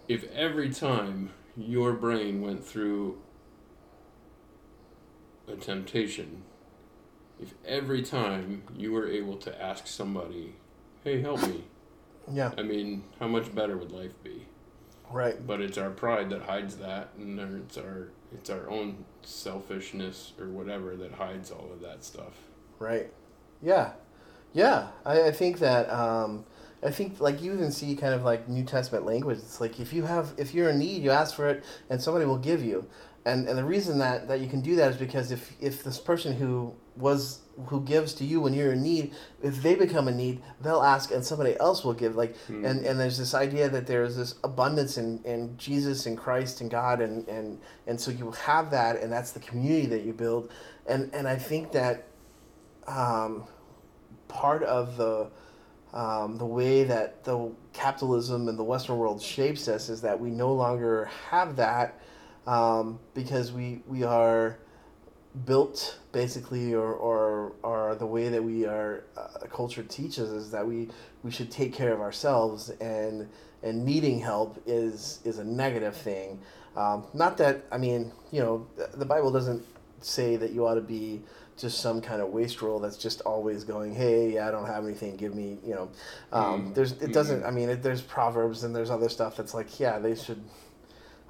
if 0.09 0.25
every 0.33 0.71
time 0.71 1.31
your 1.57 1.93
brain 1.93 2.41
went 2.41 2.65
through 2.65 3.19
a 5.47 5.57
temptation, 5.57 6.43
if 7.41 7.53
every 7.67 8.03
time 8.03 8.63
you 8.77 8.93
were 8.93 9.07
able 9.07 9.37
to 9.37 9.63
ask 9.63 9.87
somebody, 9.87 10.55
"Hey, 11.03 11.21
help 11.21 11.43
me," 11.43 11.65
yeah 12.31 12.53
I 12.57 12.63
mean, 12.63 13.05
how 13.21 13.29
much 13.29 13.55
better 13.55 13.77
would 13.77 13.93
life 13.93 14.23
be? 14.23 14.47
right 15.11 15.47
But 15.47 15.61
it's 15.61 15.79
our 15.79 15.91
pride 15.91 16.31
that 16.31 16.43
hides 16.43 16.77
that, 16.77 17.11
and 17.19 17.39
it's 17.41 17.77
our 17.79 18.09
it's 18.33 18.51
our 18.51 18.69
own 18.69 19.05
selfishness 19.23 20.33
or 20.39 20.49
whatever 20.49 20.97
that 20.97 21.13
hides 21.13 21.51
all 21.51 21.71
of 21.73 21.81
that 21.83 22.05
stuff. 22.05 22.35
Right. 22.79 23.13
Yeah. 23.63 23.93
Yeah. 24.53 24.89
I, 25.05 25.29
I 25.29 25.33
think 25.33 25.59
that 25.61 25.89
um, 25.91 26.45
I 26.83 26.91
think 26.91 27.21
like 27.21 27.41
you 27.41 27.53
even 27.53 27.71
see 27.71 27.95
kind 27.97 28.13
of 28.15 28.25
like 28.25 28.49
New 28.49 28.65
Testament 28.65 29.07
language. 29.07 29.39
It's 29.39 29.61
like 29.61 29.81
if 29.81 29.93
you 29.93 30.05
have 30.05 30.35
if 30.37 30.53
you're 30.55 30.71
in 30.71 30.79
need, 30.79 31.03
you 31.03 31.11
ask 31.11 31.35
for 31.35 31.49
it, 31.49 31.65
and 31.89 32.01
somebody 32.03 32.27
will 32.27 32.39
give 32.39 32.63
you. 32.63 32.87
And 33.27 33.49
and 33.49 33.57
the 33.57 33.65
reason 33.65 33.99
that 33.99 34.29
that 34.29 34.41
you 34.41 34.49
can 34.49 34.61
do 34.61 34.77
that 34.77 34.91
is 34.93 34.97
because 34.97 35.31
if 35.33 35.53
if 35.61 35.83
this 35.83 35.99
person 35.99 36.35
who 36.35 36.75
was 36.97 37.41
who 37.67 37.81
gives 37.83 38.13
to 38.15 38.25
you 38.25 38.41
when 38.41 38.53
you're 38.53 38.73
in 38.73 38.83
need, 38.83 39.13
if 39.43 39.63
they 39.63 39.75
become 39.75 40.09
in 40.09 40.17
need, 40.17 40.43
they'll 40.61 40.83
ask 40.83 41.11
and 41.11 41.25
somebody 41.25 41.59
else 41.59 41.85
will 41.85 41.95
give. 41.95 42.17
Like 42.17 42.37
Hmm. 42.47 42.65
and 42.65 42.85
and 42.85 43.01
there's 43.01 43.17
this 43.17 43.33
idea 43.35 43.69
that 43.71 43.87
there's 43.87 44.17
this 44.17 44.35
abundance 44.45 44.99
in, 44.99 45.23
in 45.25 45.57
Jesus 45.57 46.07
and 46.07 46.19
Christ 46.19 46.61
and 46.61 46.71
God 46.71 47.01
and, 47.01 47.27
and 47.29 47.61
and 47.87 47.99
so 48.01 48.11
you 48.11 48.31
have 48.33 48.71
that 48.73 49.01
and 49.03 49.11
that's 49.11 49.33
the 49.33 49.41
community 49.41 49.87
that 49.87 50.03
you 50.03 50.13
build 50.13 50.51
and 50.87 51.13
and 51.15 51.27
I 51.27 51.37
think 51.37 51.73
that 51.73 52.05
um, 52.87 53.45
part 54.29 54.63
of 54.65 54.97
the 54.97 55.31
um, 55.95 56.39
the 56.39 56.47
way 56.47 56.85
that 56.85 57.23
the 57.25 57.53
capitalism 57.73 58.49
and 58.49 58.59
the 58.59 58.65
Western 58.65 58.99
world 58.99 59.23
shapes 59.23 59.69
us 59.69 59.89
is 59.89 60.01
that 60.03 60.19
we 60.19 60.31
no 60.31 60.53
longer 60.53 61.09
have 61.31 61.57
that 61.57 62.01
um, 62.47 62.99
because 63.15 63.53
we 63.53 63.83
we 63.87 64.03
are 64.03 64.59
built 65.47 65.99
basically 66.13 66.75
or, 66.75 66.93
or 66.93 67.53
or 67.63 67.95
the 67.97 68.07
way 68.07 68.29
that 68.29 68.43
we 68.43 68.67
are 68.67 69.05
uh, 69.17 69.47
culture 69.51 69.83
teaches 69.83 70.31
is 70.31 70.51
that 70.53 70.67
we 70.67 70.89
we 71.25 71.31
should 71.31 71.51
take 71.51 71.73
care 71.73 71.93
of 71.93 72.01
ourselves 72.01 72.71
and 72.81 73.29
and 73.63 73.85
needing 73.85 74.21
help 74.21 74.63
is 74.67 75.21
is 75.25 75.39
a 75.39 75.45
negative 75.45 75.97
thing. 75.97 76.41
Um, 76.77 77.05
not 77.15 77.37
that 77.39 77.63
i 77.71 77.79
mean 77.79 78.11
you 78.33 78.41
know 78.41 78.67
the 78.95 79.05
bible 79.07 79.31
doesn't 79.31 79.65
say 80.01 80.35
that 80.37 80.51
you 80.53 80.67
ought 80.67 80.75
to 80.75 80.81
be 80.81 81.23
just 81.57 81.79
some 81.79 82.01
kind 82.01 82.21
of 82.21 82.31
wastrel 82.31 82.81
that's 82.81 82.97
just 82.97 83.21
always 83.21 83.63
going 83.63 83.95
hey 83.95 84.41
i 84.41 84.51
don't 84.51 84.67
have 84.67 84.85
anything 84.85 85.17
give 85.17 85.35
me 85.37 85.59
you 85.65 85.73
know. 85.75 85.89
Um, 86.33 86.45
Mm. 86.71 86.75
there's 86.75 86.93
it 87.01 87.13
doesn't 87.13 87.45
i 87.45 87.53
mean 87.53 87.69
it, 87.69 87.83
there's 87.83 88.03
proverbs 88.03 88.65
and 88.65 88.75
there's 88.75 88.91
other 88.91 89.09
stuff 89.09 89.37
that's 89.37 89.55
like 89.55 89.79
yeah 89.79 90.01
they 90.01 90.17
should 90.17 90.43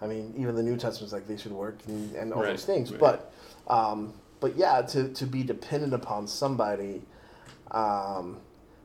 i 0.01 0.07
mean 0.07 0.35
even 0.37 0.55
the 0.55 0.63
new 0.63 0.77
testament's 0.77 1.13
like 1.13 1.27
they 1.29 1.37
should 1.37 1.53
work 1.53 1.79
and, 1.87 2.15
and 2.17 2.33
all 2.33 2.43
Right, 2.43 2.51
those 2.51 2.65
things 2.65 2.91
right. 2.91 3.01
but 3.01 3.33
um, 3.67 4.13
but 4.41 4.57
yeah, 4.57 4.83
to, 4.83 5.09
to 5.15 5.25
be 5.27 5.43
dependent 5.43 5.95
upon 5.95 6.27
somebody, 6.27 7.01
um, 7.71 8.41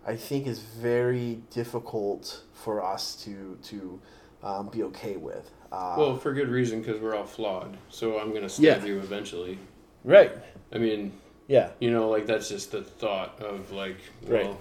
I 0.07 0.15
think 0.15 0.47
is 0.47 0.59
very 0.59 1.39
difficult 1.51 2.43
for 2.53 2.81
us 2.83 3.15
to 3.25 3.57
to 3.63 3.99
um, 4.41 4.69
be 4.69 4.83
okay 4.83 5.17
with. 5.17 5.51
Uh, 5.71 5.95
Well, 5.97 6.15
for 6.15 6.33
good 6.33 6.47
reason, 6.49 6.81
because 6.81 7.01
we're 7.01 7.13
all 7.13 7.25
flawed. 7.25 7.75
So 7.89 8.19
I'm 8.19 8.33
gonna 8.33 8.47
stab 8.47 8.63
Yeah. 8.81 8.85
you 8.85 8.99
eventually. 8.99 9.59
right, 10.05 10.31
I 10.71 10.77
mean, 10.77 11.11
yeah, 11.47 11.71
You 11.79 11.91
know, 11.91 12.09
like 12.09 12.25
that's 12.25 12.47
just 12.47 12.71
the 12.71 12.81
thought 12.83 13.41
of 13.41 13.71
like, 13.73 13.97
well, 14.27 14.43
Right. 14.51 14.55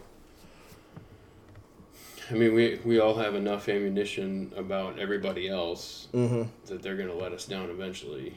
I 2.30 2.34
mean, 2.34 2.54
we 2.54 2.80
we 2.84 2.98
all 2.98 3.14
have 3.14 3.34
enough 3.34 3.68
ammunition 3.68 4.52
about 4.56 4.98
everybody 4.98 5.48
else 5.48 6.08
mm-hmm. 6.12 6.42
that 6.66 6.82
they're 6.82 6.96
gonna 6.96 7.14
let 7.14 7.32
us 7.32 7.46
down 7.46 7.70
eventually. 7.70 8.34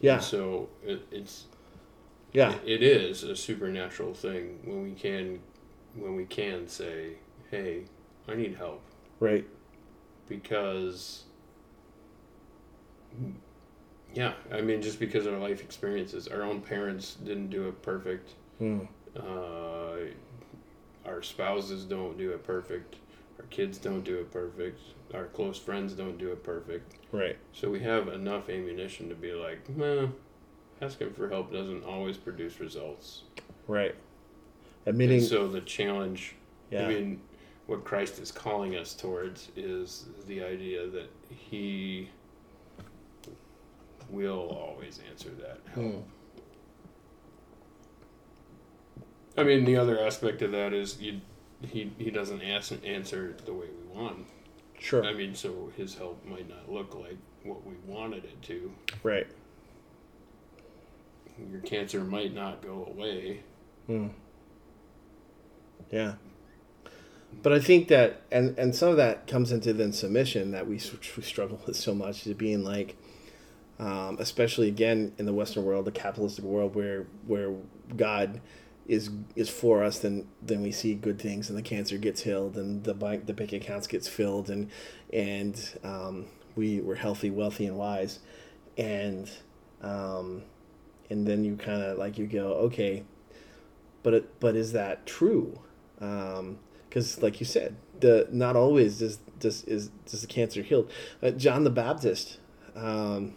yeah, 0.00 0.18
So 0.18 0.68
it, 0.84 1.06
it's 1.10 1.46
yeah, 2.32 2.52
it, 2.64 2.82
it 2.82 2.82
is 2.82 3.22
a 3.22 3.36
supernatural 3.36 4.14
thing 4.14 4.60
when 4.64 4.82
we 4.82 4.92
can 4.92 5.40
when 5.94 6.16
we 6.16 6.24
can 6.24 6.68
say, 6.68 7.14
hey, 7.50 7.84
I 8.28 8.34
need 8.34 8.54
help 8.56 8.82
right, 9.20 9.46
because. 10.28 11.24
Yeah, 14.14 14.34
I 14.52 14.60
mean, 14.60 14.82
just 14.82 15.00
because 15.00 15.24
of 15.24 15.32
our 15.32 15.40
life 15.40 15.62
experiences, 15.62 16.28
our 16.28 16.42
own 16.42 16.60
parents 16.60 17.14
didn't 17.24 17.48
do 17.48 17.68
it 17.68 17.80
perfect. 17.80 18.34
mm. 18.60 18.86
uh, 19.16 20.12
our 21.06 21.22
spouses 21.22 21.84
don't 21.84 22.16
do 22.16 22.30
it 22.30 22.44
perfect 22.44 22.96
our 23.38 23.46
kids 23.46 23.78
don't 23.78 24.04
do 24.04 24.18
it 24.18 24.30
perfect 24.30 24.80
our 25.14 25.26
close 25.26 25.58
friends 25.58 25.92
don't 25.92 26.18
do 26.18 26.30
it 26.32 26.42
perfect. 26.42 26.96
Right, 27.12 27.36
so 27.52 27.68
we 27.68 27.80
have 27.80 28.08
enough 28.08 28.48
ammunition 28.48 29.08
to 29.10 29.14
be 29.14 29.32
like 29.32 29.68
nah, 29.76 30.08
asking 30.80 31.12
for 31.12 31.28
help 31.28 31.52
doesn't 31.52 31.84
always 31.84 32.16
produce 32.16 32.60
results. 32.60 33.24
Right. 33.68 33.94
and 34.86 34.94
Admitting, 34.94 35.20
so 35.20 35.48
the 35.48 35.60
challenge 35.60 36.36
yeah, 36.70 36.86
i 36.86 36.88
mean 36.88 37.20
what 37.66 37.84
christ 37.84 38.18
is 38.18 38.32
calling 38.32 38.76
us 38.76 38.94
towards 38.94 39.50
is 39.56 40.06
the 40.26 40.42
idea 40.42 40.86
that 40.88 41.10
he 41.28 42.08
will 44.08 44.48
always 44.48 45.00
answer 45.10 45.30
that 45.40 45.60
help. 45.74 45.86
Mm. 45.86 46.02
I 49.36 49.44
mean, 49.44 49.64
the 49.64 49.76
other 49.76 49.98
aspect 49.98 50.42
of 50.42 50.52
that 50.52 50.72
is 50.72 51.00
you, 51.00 51.20
he 51.62 51.90
he 51.98 52.10
doesn't 52.10 52.42
ask, 52.42 52.72
answer 52.84 53.34
the 53.44 53.52
way 53.52 53.66
we 53.66 54.00
want. 54.00 54.26
sure, 54.78 55.04
I 55.04 55.12
mean, 55.12 55.34
so 55.34 55.72
his 55.76 55.94
help 55.94 56.24
might 56.26 56.48
not 56.48 56.70
look 56.70 56.94
like 56.94 57.16
what 57.44 57.66
we 57.66 57.74
wanted 57.86 58.24
it 58.24 58.40
to. 58.42 58.72
right, 59.02 59.26
Your 61.50 61.60
cancer 61.60 62.00
might 62.04 62.34
not 62.34 62.62
go 62.62 62.86
away. 62.94 63.40
mm. 63.88 64.10
yeah. 65.90 66.14
But 67.42 67.54
I 67.54 67.60
think 67.60 67.88
that, 67.88 68.20
and 68.30 68.58
and 68.58 68.74
some 68.74 68.90
of 68.90 68.98
that 68.98 69.26
comes 69.26 69.50
into 69.52 69.72
then 69.72 69.92
submission 69.92 70.50
that 70.50 70.66
we, 70.66 70.78
we 71.16 71.22
struggle 71.22 71.58
with 71.66 71.76
so 71.76 71.94
much 71.94 72.26
is 72.26 72.34
being 72.34 72.62
like, 72.62 72.96
um, 73.78 74.18
especially 74.20 74.68
again 74.68 75.12
in 75.16 75.24
the 75.24 75.32
Western 75.32 75.64
world, 75.64 75.86
the 75.86 75.92
capitalistic 75.92 76.44
world, 76.44 76.74
where 76.74 77.06
where 77.26 77.54
God 77.96 78.42
is 78.86 79.10
is 79.36 79.48
for 79.48 79.82
us, 79.82 79.98
then 79.98 80.26
then 80.40 80.62
we 80.62 80.72
see 80.72 80.94
good 80.94 81.20
things, 81.20 81.48
and 81.48 81.58
the 81.58 81.62
cancer 81.62 81.98
gets 81.98 82.22
healed, 82.22 82.56
and 82.56 82.84
the 82.84 82.94
bank 82.94 83.26
the 83.26 83.32
bank 83.32 83.52
accounts 83.52 83.86
gets 83.86 84.08
filled, 84.08 84.50
and 84.50 84.70
and 85.12 85.78
um, 85.84 86.26
we 86.56 86.80
we're 86.80 86.96
healthy, 86.96 87.30
wealthy, 87.30 87.66
and 87.66 87.76
wise, 87.76 88.18
and 88.76 89.30
um, 89.82 90.42
and 91.10 91.26
then 91.26 91.44
you 91.44 91.56
kind 91.56 91.82
of 91.82 91.98
like 91.98 92.18
you 92.18 92.26
go 92.26 92.54
okay, 92.54 93.04
but 94.02 94.14
it, 94.14 94.40
but 94.40 94.56
is 94.56 94.72
that 94.72 95.06
true? 95.06 95.58
Because 95.98 97.22
like 97.22 97.40
you 97.40 97.46
said, 97.46 97.76
the 98.00 98.26
not 98.30 98.56
always 98.56 98.98
does 98.98 99.18
does 99.38 99.64
is 99.64 99.88
does 100.06 100.22
the 100.22 100.26
cancer 100.26 100.62
healed. 100.62 100.90
Uh, 101.22 101.30
John 101.30 101.64
the 101.64 101.70
Baptist. 101.70 102.38
Um, 102.74 103.34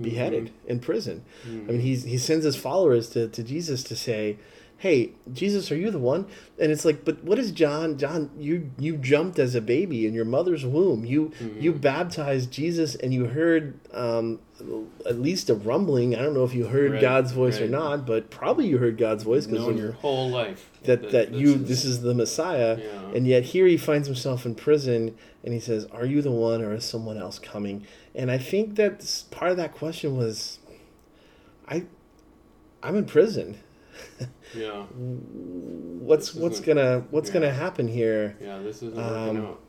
beheaded 0.00 0.52
in 0.66 0.80
prison. 0.80 1.24
I 1.46 1.72
mean, 1.72 1.80
he's, 1.80 2.04
he 2.04 2.18
sends 2.18 2.44
his 2.44 2.56
followers 2.56 3.08
to, 3.10 3.28
to 3.28 3.42
Jesus 3.42 3.82
to 3.84 3.96
say, 3.96 4.38
"Hey, 4.78 5.12
Jesus, 5.32 5.72
are 5.72 5.76
you 5.76 5.90
the 5.90 5.98
one?" 5.98 6.26
And 6.58 6.70
it's 6.70 6.84
like, 6.84 7.04
but 7.04 7.22
what 7.24 7.38
is 7.38 7.50
John? 7.50 7.98
John, 7.98 8.30
you 8.38 8.70
you 8.78 8.96
jumped 8.96 9.38
as 9.38 9.54
a 9.54 9.60
baby 9.60 10.06
in 10.06 10.14
your 10.14 10.24
mother's 10.24 10.64
womb. 10.66 11.04
You 11.04 11.32
you 11.58 11.72
baptized 11.72 12.50
Jesus, 12.50 12.94
and 12.94 13.12
you 13.14 13.26
heard 13.26 13.78
um, 13.92 14.38
at 15.04 15.18
least 15.18 15.50
a 15.50 15.54
rumbling. 15.54 16.14
I 16.14 16.22
don't 16.22 16.34
know 16.34 16.44
if 16.44 16.54
you 16.54 16.66
heard 16.66 16.92
Right, 16.92 17.00
God's 17.00 17.32
voice 17.32 17.60
or 17.60 17.68
not, 17.68 18.06
but 18.06 18.30
probably 18.30 18.66
you 18.66 18.78
heard 18.78 18.96
God's 18.98 19.22
voice 19.24 19.46
because 19.46 19.76
your 19.78 19.92
whole 19.92 20.28
life 20.30 20.70
that 20.84 21.10
that 21.10 21.32
this 21.32 21.40
you 21.40 21.54
is- 21.54 21.64
this 21.68 21.84
is 21.84 22.02
the 22.02 22.14
Messiah, 22.14 22.78
Yeah. 22.78 23.14
and 23.14 23.26
yet 23.26 23.44
here 23.44 23.66
he 23.66 23.76
finds 23.76 24.06
himself 24.08 24.44
in 24.46 24.54
prison, 24.54 25.14
and 25.44 25.52
he 25.54 25.60
says, 25.60 25.86
"Are 25.92 26.06
you 26.06 26.22
the 26.22 26.30
one, 26.30 26.62
or 26.62 26.74
is 26.74 26.84
someone 26.84 27.16
else 27.18 27.38
coming?" 27.38 27.84
And 28.14 28.30
I 28.30 28.38
think 28.38 28.76
that 28.76 29.24
part 29.30 29.50
of 29.50 29.56
that 29.58 29.74
question 29.74 30.16
was, 30.16 30.58
I, 31.68 31.84
I'm 32.82 32.96
in 32.96 33.04
prison. 33.04 33.56
Yeah 34.54 34.82
What's 34.94 36.34
what's 36.34 36.60
gonna 36.60 37.04
what's 37.10 37.28
yeah. 37.28 37.34
gonna 37.34 37.52
happen 37.52 37.88
here? 37.88 38.36
yeah 38.40 38.58
this 38.58 38.76
isn't 38.82 38.98
Um, 38.98 39.26
working 39.26 39.46
out 39.46 39.60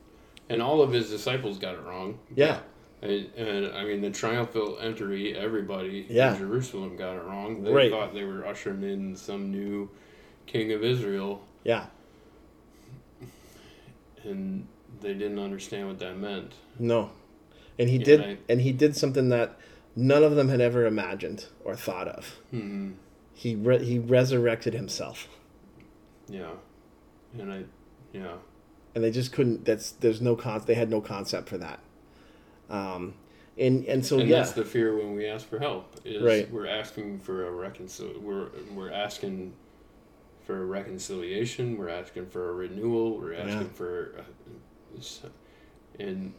and 0.50 0.62
all 0.62 0.82
of 0.82 0.92
his 0.92 1.10
disciples 1.10 1.58
got 1.58 1.74
it 1.76 1.82
wrong 1.84 2.20
Yeah, 2.36 2.60
and, 3.02 3.28
and 3.36 3.74
I 3.76 3.84
mean 3.86 4.02
the 4.02 4.12
triumphal 4.12 4.78
entry 4.80 5.36
everybody 5.38 6.06
Yeah. 6.10 6.34
in 6.34 6.40
Jerusalem 6.40 6.96
got 6.96 7.16
it 7.18 7.24
wrong 7.24 7.64
they 7.64 7.72
Right. 7.74 7.92
thought 7.92 8.14
they 8.14 8.24
were 8.24 8.46
ushering 8.46 8.84
in 8.84 9.16
some 9.16 9.52
new 9.52 9.90
king 10.46 10.72
of 10.72 10.84
Israel 10.84 11.42
yeah, 11.64 11.88
and 14.24 14.68
they 15.02 15.14
didn't 15.14 15.40
understand 15.40 15.88
what 15.88 16.00
that 16.00 16.18
meant 16.18 16.54
no, 16.80 17.10
and 17.80 17.90
he 17.90 17.98
Yeah, 17.98 18.06
did, 18.06 18.22
I- 18.22 18.38
and 18.50 18.62
he 18.62 18.72
did 18.72 18.96
something 18.96 19.30
that 19.30 19.58
none 19.96 20.24
of 20.24 20.36
them 20.36 20.50
had 20.50 20.62
ever 20.62 20.86
imagined 20.86 21.48
or 21.66 21.76
thought 21.76 22.08
of. 22.08 22.40
hmm 22.52 22.92
He 23.38 23.54
re- 23.56 23.86
he 23.86 24.00
resurrected 24.00 24.74
himself, 24.74 25.28
yeah 26.28 26.54
and 27.38 27.54
I 27.54 27.64
yeah 28.12 28.38
and 28.96 29.04
they 29.04 29.12
just 29.12 29.32
couldn't. 29.32 29.64
That's 29.64 29.92
there's 29.92 30.22
no 30.22 30.36
con. 30.36 30.64
They 30.66 30.74
had 30.74 30.90
no 30.90 31.02
concept 31.02 31.48
for 31.48 31.60
that. 31.60 31.80
Um, 32.68 33.14
and 33.60 33.86
and 33.86 34.04
so 34.04 34.18
and 34.18 34.28
yeah, 34.28 34.38
that's 34.38 34.54
the 34.54 34.66
fear 34.66 34.98
when 34.98 35.14
we 35.14 35.28
ask 35.28 35.48
for 35.48 35.60
help 35.60 35.98
is 36.04 36.24
Right. 36.24 36.52
we're 36.52 36.66
asking 36.68 37.20
for 37.20 37.48
a 37.48 37.52
reconcil 37.70 38.20
we're 38.20 38.50
we're 38.74 38.92
asking 38.92 39.54
for 40.46 40.62
a 40.64 40.66
reconciliation 40.66 41.78
we're 41.78 41.90
asking 41.90 42.26
for 42.28 42.50
a 42.50 42.54
renewal 42.54 43.18
we're 43.20 43.34
asking 43.36 43.62
Yeah. 43.62 43.68
for 43.76 44.26
s- 44.98 45.22
and 46.00 46.34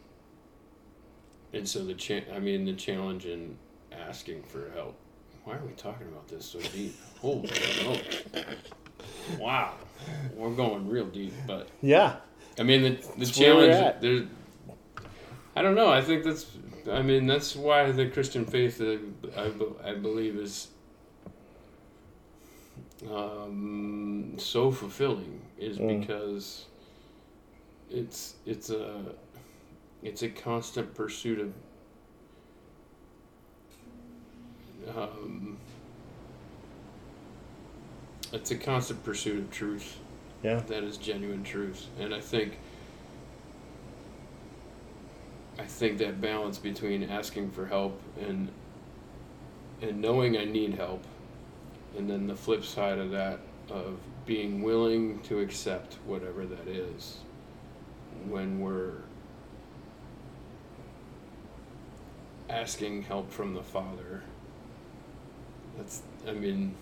and 1.53 1.67
so 1.67 1.83
the 1.85 1.93
cha- 1.93 2.29
I 2.33 2.39
mean 2.39 2.65
the 2.65 2.73
challenge 2.73 3.25
in 3.25 3.57
asking 3.91 4.43
for 4.43 4.69
help 4.75 4.95
why 5.43 5.55
are 5.55 5.65
we 5.65 5.73
talking 5.73 6.07
about 6.07 6.27
this 6.27 6.45
so 6.45 6.59
deep 6.59 6.95
holy 7.21 7.47
smokes 7.47 8.23
wow 9.39 9.73
we're 10.35 10.53
going 10.55 10.87
real 10.87 11.05
deep 11.07 11.33
but 11.47 11.67
yeah, 11.81 12.17
I 12.57 12.63
mean, 12.63 12.81
the, 12.83 12.89
the 12.89 13.01
That's 13.19 13.31
challenge. 13.31 13.73
at. 13.73 14.01
There's, 14.01 14.23
I 15.55 15.61
don't 15.61 15.75
know. 15.75 15.89
I 15.89 16.01
think 16.01 16.25
that's. 16.25 16.45
I 16.91 17.01
mean, 17.01 17.25
that's 17.25 17.55
why 17.55 17.89
the 17.91 18.07
Christian 18.09 18.45
faith, 18.45 18.81
uh, 18.81 18.97
I, 19.37 19.91
I 19.91 19.93
believe, 19.95 20.35
is 20.35 20.67
um, 23.09 24.33
so 24.37 24.71
fulfilling. 24.71 25.41
Is 25.57 25.77
Mm. 25.77 25.99
because 25.99 26.65
it's 27.89 28.35
it's 28.45 28.69
a 28.69 29.03
it's 30.03 30.21
a 30.23 30.29
constant 30.29 30.93
pursuit 30.93 31.39
of. 31.39 31.53
Um, 34.87 35.57
it's 38.31 38.51
a 38.51 38.55
constant 38.55 39.03
pursuit 39.03 39.39
of 39.39 39.51
truth. 39.51 39.97
Yeah, 40.43 40.61
that 40.67 40.83
is 40.83 40.97
genuine 40.97 41.43
truth. 41.43 41.87
And 41.99 42.13
i 42.13 42.21
think 42.21 42.57
i 45.59 45.63
think 45.63 45.97
that 45.97 46.21
balance 46.21 46.57
between 46.57 47.03
asking 47.03 47.51
for 47.51 47.65
help 47.65 47.99
and 48.19 48.49
and 49.81 50.01
knowing 50.01 50.37
i 50.37 50.45
need 50.45 50.73
help 50.75 51.03
and 51.97 52.09
then 52.09 52.27
the 52.27 52.35
flip 52.35 52.63
side 52.63 52.97
of 52.97 53.11
that 53.11 53.39
of 53.69 53.99
being 54.25 54.61
willing 54.61 55.19
to 55.19 55.39
accept 55.39 55.95
whatever 56.05 56.45
that 56.45 56.67
is 56.67 57.17
when 58.27 58.59
we're 58.59 58.93
asking 62.49 63.03
help 63.03 63.31
from 63.31 63.53
the 63.53 63.63
father 63.63 64.23
that's 65.79 66.01
i 66.27 66.31
mean 66.31 66.75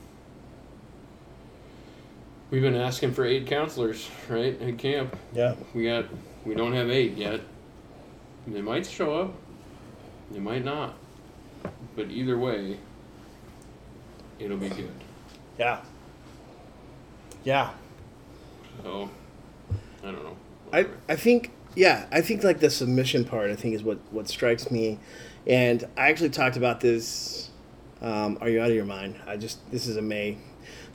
We've 2.49 2.61
been 2.61 2.75
asking 2.77 3.13
for 3.13 3.25
eight 3.25 3.45
counselors, 3.45 4.09
right, 4.29 4.57
at 4.61 4.77
camp. 4.77 5.17
yeah, 5.33 5.55
We 5.73 5.83
got, 5.83 6.05
we 6.45 6.55
don't 6.55 6.71
have 6.71 6.89
eight 6.89 7.17
yet. 7.17 7.41
They 8.47 8.61
might 8.61 8.85
show 8.85 9.13
up. 9.19 9.33
They 10.31 10.39
might 10.39 10.63
not. 10.63 10.93
But 11.97 12.09
either 12.09 12.37
way, 12.37 12.77
it'll 14.39 14.55
be 14.55 14.69
good. 14.69 14.89
yeah, 15.59 15.81
yeah. 17.43 17.71
So, 18.81 19.09
I 20.01 20.11
don't 20.11 20.23
know. 20.23 20.37
I, 20.71 20.85
I 21.09 21.17
think 21.17 21.51
yeah 21.75 22.05
I 22.13 22.21
think 22.21 22.45
like 22.45 22.61
the 22.61 22.69
submission 22.69 23.25
part 23.25 23.49
I 23.51 23.55
think 23.57 23.75
is 23.75 23.83
what 23.83 23.99
what 24.11 24.29
strikes 24.29 24.71
me, 24.71 24.99
and 25.45 25.83
I 25.97 26.07
actually 26.09 26.29
talked 26.29 26.55
about 26.55 26.79
this. 26.79 27.46
Um, 28.01 28.37
Are 28.41 28.49
you 28.49 28.61
out 28.61 28.69
of 28.69 28.75
your 28.75 28.85
mind? 28.85 29.15
I 29.25 29.37
just 29.37 29.69
this 29.71 29.87
is 29.87 29.97
a 29.97 30.01
May 30.01 30.37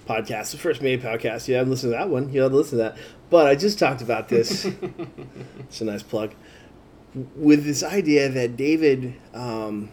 podcast, 0.06 0.52
the 0.52 0.58
first 0.58 0.82
May 0.82 0.98
podcast. 0.98 1.48
You 1.48 1.54
haven't 1.54 1.70
listened 1.70 1.92
to 1.92 1.98
that 1.98 2.08
one. 2.08 2.32
You 2.32 2.42
haven't 2.42 2.56
listened 2.56 2.78
to 2.80 2.84
that, 2.84 2.96
but 3.30 3.46
I 3.46 3.54
just 3.54 3.78
talked 3.78 4.02
about 4.02 4.28
this. 4.28 4.64
it's 5.58 5.80
a 5.80 5.84
nice 5.84 6.02
plug 6.02 6.34
with 7.36 7.64
this 7.64 7.82
idea 7.82 8.28
that 8.28 8.56
David 8.56 9.14
um, 9.34 9.90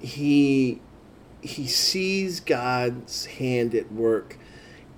he 0.00 0.80
he 1.40 1.66
sees 1.66 2.40
God's 2.40 3.26
hand 3.26 3.74
at 3.74 3.92
work 3.92 4.36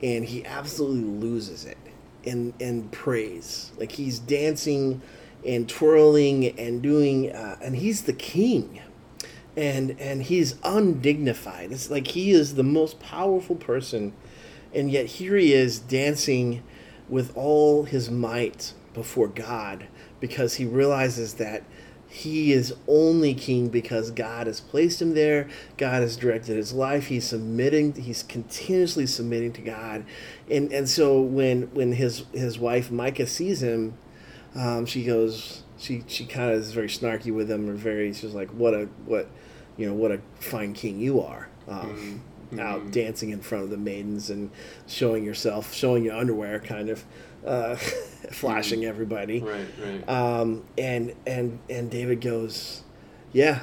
and 0.02 0.24
he 0.24 0.44
absolutely 0.46 1.02
loses 1.02 1.64
it 1.64 1.78
in 2.22 2.54
in 2.58 2.88
praise 2.88 3.72
like 3.78 3.92
he's 3.92 4.18
dancing 4.18 5.02
and 5.46 5.68
twirling 5.68 6.58
and 6.58 6.82
doing 6.82 7.32
uh, 7.32 7.56
and 7.62 7.76
he's 7.76 8.02
the 8.02 8.12
king 8.12 8.80
and 9.56 9.98
and 10.00 10.24
he's 10.24 10.54
undignified 10.62 11.72
it's 11.72 11.90
like 11.90 12.08
he 12.08 12.30
is 12.30 12.54
the 12.54 12.62
most 12.62 13.00
powerful 13.00 13.56
person 13.56 14.12
and 14.72 14.90
yet 14.90 15.06
here 15.06 15.36
he 15.36 15.52
is 15.52 15.78
dancing 15.78 16.62
with 17.08 17.36
all 17.36 17.84
his 17.84 18.10
might 18.10 18.72
before 18.94 19.28
God 19.28 19.86
because 20.20 20.54
he 20.54 20.64
realizes 20.64 21.34
that 21.34 21.64
he 22.10 22.52
is 22.52 22.74
only 22.88 23.34
king 23.34 23.68
because 23.68 24.10
God 24.10 24.48
has 24.48 24.60
placed 24.60 25.00
him 25.00 25.14
there. 25.14 25.48
God 25.76 26.02
has 26.02 26.16
directed 26.16 26.56
his 26.56 26.72
life. 26.72 27.06
He's 27.06 27.24
submitting. 27.24 27.94
He's 27.94 28.24
continuously 28.24 29.06
submitting 29.06 29.52
to 29.52 29.60
God, 29.60 30.04
and 30.50 30.72
and 30.72 30.88
so 30.88 31.20
when 31.20 31.72
when 31.72 31.92
his 31.92 32.24
his 32.32 32.58
wife 32.58 32.90
Michal 32.90 33.26
sees 33.26 33.62
him, 33.62 33.94
um, 34.56 34.86
she 34.86 35.04
goes. 35.04 35.62
She 35.78 36.02
she 36.08 36.26
kind 36.26 36.50
of 36.50 36.58
is 36.58 36.72
very 36.72 36.88
snarky 36.88 37.32
with 37.32 37.48
him, 37.48 37.70
or 37.70 37.74
very. 37.74 38.12
She's 38.12 38.34
like, 38.34 38.50
"What 38.50 38.74
a 38.74 38.88
what, 39.06 39.28
you 39.76 39.86
know, 39.86 39.94
what 39.94 40.10
a 40.12 40.20
fine 40.38 40.72
king 40.72 40.98
you 41.00 41.20
are." 41.20 41.48
Um, 41.68 42.22
Out 42.58 42.86
Mhm. 42.86 42.90
dancing 42.90 43.30
in 43.30 43.40
front 43.40 43.62
of 43.62 43.70
the 43.70 43.76
maidens 43.76 44.28
and 44.28 44.50
showing 44.88 45.24
yourself, 45.24 45.72
showing 45.72 46.04
your 46.04 46.16
underwear, 46.16 46.58
kind 46.58 46.88
of, 46.90 47.04
uh, 47.46 47.76
flashing 48.32 48.84
everybody. 48.84 49.38
Right, 49.38 49.66
right. 49.80 50.08
Um, 50.08 50.64
and 50.76 51.12
and 51.28 51.60
and 51.70 51.88
David 51.88 52.20
goes, 52.20 52.82
yeah, 53.32 53.60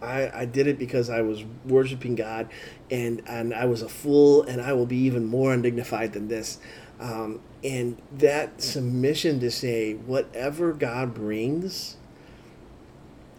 I 0.00 0.30
I 0.40 0.44
did 0.46 0.66
it 0.66 0.78
because 0.78 1.10
I 1.10 1.20
was 1.20 1.44
worshiping 1.66 2.14
God, 2.14 2.48
and 2.90 3.20
and 3.26 3.52
I 3.52 3.66
was 3.66 3.82
a 3.82 3.88
fool, 3.90 4.42
and 4.42 4.62
I 4.62 4.72
will 4.72 4.86
be 4.86 4.96
even 4.98 5.26
more 5.26 5.52
undignified 5.52 6.14
than 6.14 6.28
this. 6.28 6.58
Um, 7.00 7.40
and 7.62 7.98
that 8.18 8.62
submission 8.62 9.40
to 9.40 9.50
say, 9.50 9.92
whatever 9.94 10.72
God 10.72 11.12
brings, 11.12 11.96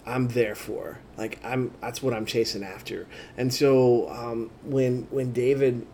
I'm 0.06 0.30
there 0.30 0.56
for. 0.56 1.00
Like 1.18 1.40
I'm, 1.44 1.72
that's 1.82 2.02
what 2.04 2.14
I'm 2.14 2.26
chasing 2.26 2.64
after. 2.64 3.08
And 3.38 3.54
so 3.54 4.10
um, 4.10 4.52
when 4.64 5.08
when 5.10 5.34
David, 5.34 5.88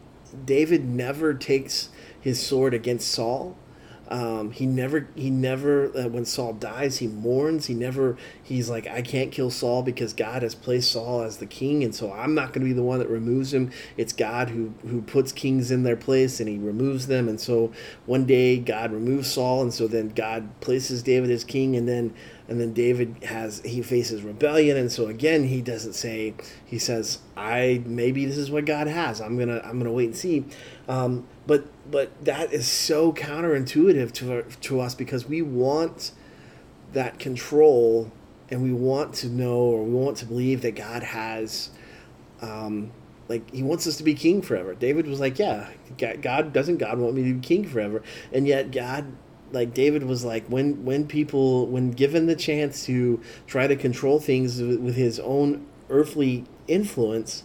David 0.45 0.85
never 0.85 1.33
takes 1.33 1.89
his 2.19 2.41
sword 2.41 2.73
against 2.73 3.09
Saul. 3.09 3.55
Um, 4.11 4.51
he 4.51 4.65
never, 4.65 5.07
he 5.15 5.29
never. 5.29 5.85
Uh, 5.97 6.09
when 6.09 6.25
Saul 6.25 6.51
dies, 6.51 6.97
he 6.97 7.07
mourns. 7.07 7.67
He 7.67 7.73
never. 7.73 8.17
He's 8.43 8.69
like, 8.69 8.85
I 8.85 9.01
can't 9.01 9.31
kill 9.31 9.49
Saul 9.49 9.83
because 9.83 10.11
God 10.13 10.43
has 10.43 10.53
placed 10.53 10.91
Saul 10.91 11.21
as 11.21 11.37
the 11.37 11.45
king, 11.45 11.81
and 11.81 11.95
so 11.95 12.11
I'm 12.11 12.35
not 12.35 12.47
going 12.47 12.59
to 12.59 12.65
be 12.65 12.73
the 12.73 12.83
one 12.83 12.99
that 12.99 13.07
removes 13.07 13.53
him. 13.53 13.71
It's 13.95 14.11
God 14.11 14.49
who 14.49 14.73
who 14.85 15.01
puts 15.01 15.31
kings 15.31 15.71
in 15.71 15.83
their 15.83 15.95
place, 15.95 16.41
and 16.41 16.49
He 16.49 16.57
removes 16.57 17.07
them. 17.07 17.29
And 17.29 17.39
so 17.39 17.71
one 18.05 18.25
day 18.25 18.57
God 18.57 18.91
removes 18.91 19.31
Saul, 19.31 19.61
and 19.61 19.73
so 19.73 19.87
then 19.87 20.09
God 20.09 20.59
places 20.59 21.01
David 21.01 21.31
as 21.31 21.45
king, 21.45 21.77
and 21.77 21.87
then 21.87 22.13
and 22.49 22.59
then 22.59 22.73
David 22.73 23.23
has 23.23 23.61
he 23.61 23.81
faces 23.81 24.23
rebellion, 24.23 24.75
and 24.75 24.91
so 24.91 25.07
again 25.07 25.45
he 25.45 25.61
doesn't 25.61 25.93
say. 25.93 26.33
He 26.65 26.79
says, 26.79 27.19
I 27.37 27.81
maybe 27.85 28.25
this 28.25 28.37
is 28.37 28.51
what 28.51 28.65
God 28.65 28.87
has. 28.87 29.21
I'm 29.21 29.37
gonna 29.37 29.61
I'm 29.63 29.77
gonna 29.77 29.93
wait 29.93 30.07
and 30.07 30.15
see. 30.17 30.45
Um, 30.89 31.27
but 31.47 31.65
but 31.91 32.23
that 32.23 32.53
is 32.53 32.67
so 32.67 33.11
counterintuitive 33.11 34.11
to 34.13 34.43
to 34.61 34.79
us 34.79 34.95
because 34.95 35.27
we 35.27 35.41
want 35.41 36.11
that 36.93 37.19
control 37.19 38.11
and 38.49 38.63
we 38.63 38.73
want 38.73 39.13
to 39.15 39.27
know 39.27 39.57
or 39.57 39.83
we 39.83 39.93
want 39.93 40.17
to 40.17 40.25
believe 40.25 40.61
that 40.61 40.75
God 40.75 41.03
has 41.03 41.69
um, 42.41 42.91
like 43.27 43.49
he 43.51 43.63
wants 43.63 43.87
us 43.87 43.97
to 43.97 44.03
be 44.03 44.13
king 44.13 44.41
forever. 44.41 44.73
David 44.73 45.07
was 45.07 45.19
like, 45.19 45.39
yeah, 45.39 45.69
God 45.97 46.53
doesn't 46.53 46.77
God 46.77 46.99
want 46.99 47.15
me 47.15 47.23
to 47.23 47.33
be 47.33 47.39
king 47.39 47.67
forever, 47.67 48.01
and 48.31 48.47
yet 48.47 48.71
God 48.71 49.05
like 49.51 49.73
David 49.73 50.03
was 50.03 50.23
like 50.23 50.45
when 50.47 50.83
when 50.85 51.07
people 51.07 51.67
when 51.67 51.91
given 51.91 52.25
the 52.25 52.35
chance 52.35 52.85
to 52.85 53.21
try 53.47 53.67
to 53.67 53.75
control 53.75 54.19
things 54.19 54.61
with 54.61 54.95
his 54.95 55.19
own 55.19 55.65
earthly 55.89 56.45
influence 56.67 57.43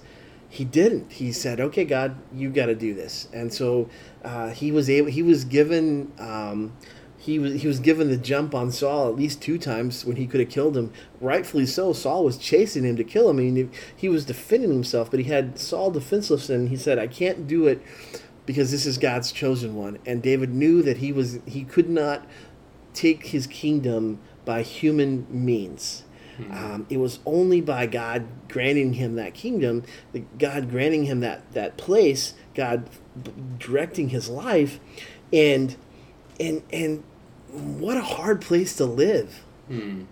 he 0.56 0.64
didn't. 0.64 1.12
He 1.12 1.32
said, 1.32 1.60
"Okay, 1.60 1.84
God, 1.84 2.16
you 2.32 2.48
got 2.48 2.66
to 2.66 2.74
do 2.74 2.94
this." 2.94 3.28
And 3.30 3.52
so 3.52 3.90
uh, 4.24 4.50
he 4.50 4.72
was 4.72 4.88
able. 4.88 5.10
He 5.10 5.22
was 5.22 5.44
given. 5.44 6.12
Um, 6.18 6.72
he 7.18 7.38
was 7.38 7.60
he 7.60 7.68
was 7.68 7.78
given 7.78 8.08
the 8.08 8.16
jump 8.16 8.54
on 8.54 8.70
Saul 8.70 9.08
at 9.08 9.16
least 9.16 9.42
two 9.42 9.58
times 9.58 10.06
when 10.06 10.16
he 10.16 10.26
could 10.26 10.40
have 10.40 10.48
killed 10.48 10.74
him. 10.74 10.92
Rightfully 11.20 11.66
so. 11.66 11.92
Saul 11.92 12.24
was 12.24 12.38
chasing 12.38 12.84
him 12.84 12.96
to 12.96 13.04
kill 13.04 13.28
him. 13.28 13.38
I 13.38 13.42
mean, 13.42 13.70
he 13.94 14.08
was 14.08 14.24
defending 14.24 14.72
himself, 14.72 15.10
but 15.10 15.20
he 15.20 15.26
had 15.26 15.58
Saul 15.58 15.90
defenseless, 15.90 16.48
and 16.48 16.70
he 16.70 16.76
said, 16.76 16.98
"I 16.98 17.06
can't 17.06 17.46
do 17.46 17.66
it 17.66 17.82
because 18.46 18.70
this 18.70 18.86
is 18.86 18.96
God's 18.96 19.32
chosen 19.32 19.74
one." 19.74 19.98
And 20.06 20.22
David 20.22 20.54
knew 20.54 20.80
that 20.82 20.98
he 20.98 21.12
was 21.12 21.38
he 21.44 21.64
could 21.64 21.90
not 21.90 22.24
take 22.94 23.26
his 23.26 23.46
kingdom 23.46 24.20
by 24.46 24.62
human 24.62 25.26
means. 25.28 26.04
Mm-hmm. 26.38 26.52
Um, 26.52 26.86
it 26.90 26.98
was 26.98 27.20
only 27.24 27.60
by 27.60 27.86
God 27.86 28.26
granting 28.48 28.94
him 28.94 29.16
that 29.16 29.34
kingdom, 29.34 29.84
God 30.38 30.70
granting 30.70 31.04
him 31.04 31.20
that 31.20 31.50
that 31.52 31.76
place, 31.76 32.34
God 32.54 32.88
directing 33.58 34.10
his 34.10 34.28
life, 34.28 34.78
and 35.32 35.76
and 36.38 36.62
and 36.72 37.02
what 37.48 37.96
a 37.96 38.02
hard 38.02 38.40
place 38.40 38.76
to 38.76 38.84
live. 38.84 39.42
Mm. 39.70 40.06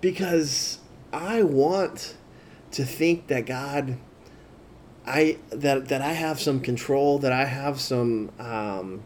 Because 0.00 0.78
I 1.12 1.42
want 1.42 2.16
to 2.72 2.84
think 2.84 3.28
that 3.28 3.46
God, 3.46 3.96
I 5.06 5.38
that 5.50 5.88
that 5.88 6.02
I 6.02 6.12
have 6.12 6.40
some 6.40 6.60
control, 6.60 7.18
that 7.20 7.32
I 7.32 7.44
have 7.44 7.80
some 7.80 8.30
um, 8.38 9.02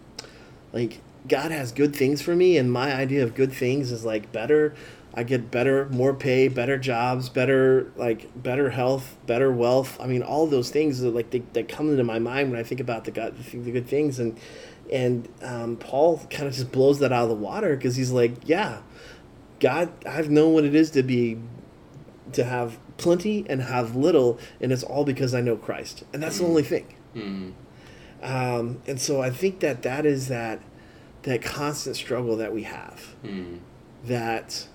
like 0.73 1.01
God 1.29 1.51
has 1.51 1.73
good 1.73 1.95
things 1.95 2.23
for 2.23 2.35
me, 2.35 2.57
and 2.57 2.73
my 2.73 2.95
idea 2.95 3.23
of 3.23 3.35
good 3.35 3.53
things 3.53 3.92
is 3.92 4.05
like 4.05 4.33
better 4.33 4.75
I 5.14 5.25
get 5.25 5.51
better, 5.51 5.88
more 5.90 6.14
pay, 6.14 6.48
better 6.48 6.79
jobs, 6.79 7.29
better 7.29 7.92
like 7.96 8.31
better 8.40 8.70
health, 8.70 9.16
better 9.27 9.53
wealth. 9.53 9.98
I 10.01 10.07
mean, 10.07 10.22
all 10.22 10.46
those 10.46 10.70
things 10.70 11.01
that 11.01 11.11
like 11.11 11.31
they, 11.31 11.40
that 11.53 11.68
come 11.68 11.90
into 11.90 12.05
my 12.05 12.18
mind 12.18 12.51
when 12.51 12.59
I 12.59 12.62
think 12.62 12.81
about 12.81 13.05
the 13.05 13.11
God, 13.11 13.37
the 13.37 13.70
good 13.70 13.87
things, 13.87 14.18
and 14.18 14.38
and 14.90 15.29
um, 15.42 15.77
Paul 15.77 16.18
kind 16.31 16.48
of 16.48 16.55
just 16.55 16.72
blows 16.72 16.98
that 17.01 17.12
out 17.12 17.25
of 17.25 17.29
the 17.29 17.35
water 17.35 17.77
because 17.77 17.96
he's 17.96 18.11
like, 18.11 18.33
yeah, 18.44 18.81
God, 19.61 19.92
I've 20.07 20.31
known 20.31 20.55
what 20.55 20.64
it 20.64 20.75
is 20.75 20.90
to 20.92 21.03
be 21.03 21.38
to 22.33 22.44
have 22.44 22.79
plenty 22.96 23.44
and 23.48 23.62
have 23.62 23.94
little, 23.94 24.38
and 24.61 24.72
it's 24.72 24.83
all 24.83 25.05
because 25.05 25.35
I 25.35 25.42
know 25.42 25.57
Christ, 25.57 26.05
and 26.14 26.22
that's 26.22 26.38
the 26.38 26.46
only 26.46 26.62
thing. 26.62 26.94
Mm. 27.14 27.53
Um, 28.22 28.81
and 28.87 28.98
so 28.98 29.20
I 29.20 29.31
think 29.31 29.61
that 29.61 29.83
that 29.83 30.07
is 30.07 30.29
that 30.29 30.61
that 31.25 31.42
constant 31.42 31.96
struggle 31.96 32.37
that 32.37 32.53
we 32.55 32.62
have. 32.62 33.14
Mm. 33.22 33.59
That 34.05 34.66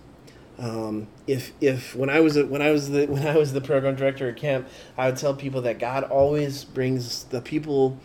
um, 0.60 1.08
if 1.28 1.52
if 1.62 1.96
when 1.96 2.10
I 2.10 2.20
was 2.20 2.36
a, 2.36 2.46
when 2.46 2.62
I 2.62 2.72
was 2.72 2.90
the 2.90 3.06
when 3.10 3.26
I 3.28 3.38
was 3.38 3.54
the 3.54 3.62
program 3.62 3.96
director 3.96 4.30
at 4.30 4.38
camp, 4.38 4.68
I 4.98 5.08
would 5.08 5.18
tell 5.18 5.34
people 5.34 5.62
that 5.62 5.80
God 5.80 6.04
always 6.04 6.64
brings 6.64 7.26
the 7.26 7.42
people 7.42 7.98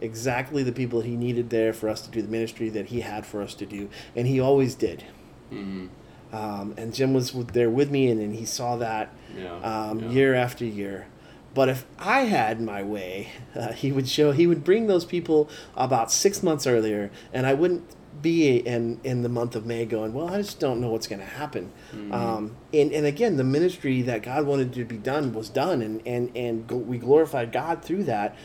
exactly 0.00 0.62
the 0.62 0.72
people 0.72 1.00
He 1.00 1.16
needed 1.16 1.50
there 1.50 1.72
for 1.72 1.88
us 1.88 2.00
to 2.02 2.10
do 2.10 2.22
the 2.22 2.28
ministry 2.28 2.68
that 2.70 2.86
He 2.86 3.00
had 3.00 3.26
for 3.26 3.42
us 3.42 3.54
to 3.54 3.66
do, 3.66 3.88
and 4.16 4.26
He 4.26 4.40
always 4.40 4.74
did. 4.74 5.04
Mm-hmm. 5.52 5.88
Um, 6.32 6.74
and 6.76 6.94
Jim 6.94 7.14
was 7.14 7.32
there 7.32 7.70
with 7.70 7.90
me, 7.90 8.10
and, 8.10 8.20
and 8.20 8.34
he 8.34 8.44
saw 8.44 8.76
that 8.76 9.10
yeah, 9.34 9.54
um, 9.60 10.00
yeah. 10.00 10.10
year 10.10 10.34
after 10.34 10.64
year. 10.64 11.06
But 11.54 11.70
if 11.70 11.86
I 11.98 12.20
had 12.20 12.60
my 12.60 12.82
way, 12.82 13.32
uh, 13.54 13.72
he 13.72 13.92
would 13.92 14.08
show 14.08 14.32
he 14.32 14.46
would 14.46 14.62
bring 14.62 14.86
those 14.86 15.04
people 15.04 15.48
about 15.74 16.12
six 16.12 16.42
months 16.42 16.66
earlier, 16.66 17.10
and 17.32 17.46
I 17.46 17.54
wouldn't 17.54 17.84
be 18.20 18.56
in 18.56 19.00
in 19.04 19.22
the 19.22 19.28
month 19.28 19.54
of 19.54 19.64
May 19.66 19.84
going, 19.84 20.12
well, 20.12 20.28
I 20.28 20.38
just 20.38 20.58
don't 20.58 20.80
know 20.80 20.90
what's 20.90 21.06
going 21.06 21.20
to 21.20 21.26
happen. 21.26 21.72
Mm-hmm. 21.92 22.12
Um, 22.12 22.56
and 22.72 22.92
and 22.92 23.06
again, 23.06 23.36
the 23.36 23.44
ministry 23.44 24.02
that 24.02 24.22
God 24.22 24.46
wanted 24.46 24.72
to 24.74 24.84
be 24.84 24.96
done 24.96 25.32
was 25.32 25.48
done, 25.48 25.82
and 25.82 26.02
and 26.06 26.36
and 26.36 26.70
we 26.70 26.98
glorified 26.98 27.52
God 27.52 27.82
through 27.82 28.04
that. 28.04 28.36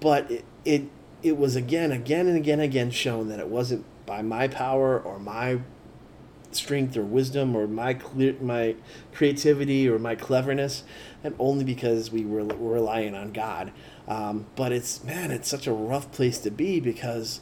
But 0.00 0.30
it, 0.30 0.44
it 0.64 0.82
it 1.22 1.38
was 1.38 1.56
again, 1.56 1.90
again 1.90 2.26
and 2.26 2.36
again, 2.36 2.60
again 2.60 2.90
shown 2.90 3.28
that 3.28 3.40
it 3.40 3.48
wasn't 3.48 3.84
by 4.04 4.22
my 4.22 4.46
power 4.46 5.00
or 5.00 5.18
my 5.18 5.60
strength 6.52 6.96
or 6.96 7.02
wisdom 7.02 7.56
or 7.56 7.66
my 7.66 7.94
clear 7.94 8.36
my 8.40 8.76
creativity 9.12 9.88
or 9.88 9.98
my 9.98 10.14
cleverness, 10.14 10.84
and 11.22 11.34
only 11.38 11.64
because 11.64 12.10
we 12.10 12.24
were, 12.24 12.44
were 12.44 12.74
relying 12.74 13.14
on 13.14 13.32
God. 13.32 13.72
Um, 14.06 14.46
but 14.54 14.70
it's 14.70 15.02
man, 15.02 15.30
it's 15.30 15.48
such 15.48 15.66
a 15.66 15.72
rough 15.72 16.12
place 16.12 16.38
to 16.40 16.50
be 16.50 16.78
because 16.78 17.40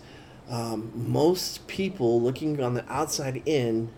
um, 0.53 0.93
most 0.95 1.67
people 1.67 2.21
looking 2.21 2.63
on 2.63 2.75
the 2.75 2.85
outside 2.93 3.43
in 3.47 3.89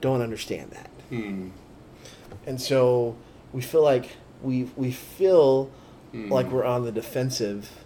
don't 0.00 0.22
understand 0.22 0.70
that. 0.70 0.90
Hmm. 1.08 1.48
And 2.46 2.60
so 2.60 3.16
we 3.52 3.60
feel 3.60 3.82
like 3.82 4.10
we 4.40 4.70
we 4.76 4.92
feel 4.92 5.70
hmm. 6.12 6.32
like 6.32 6.50
we're 6.52 6.64
on 6.64 6.84
the 6.84 6.92
defensive 6.92 7.84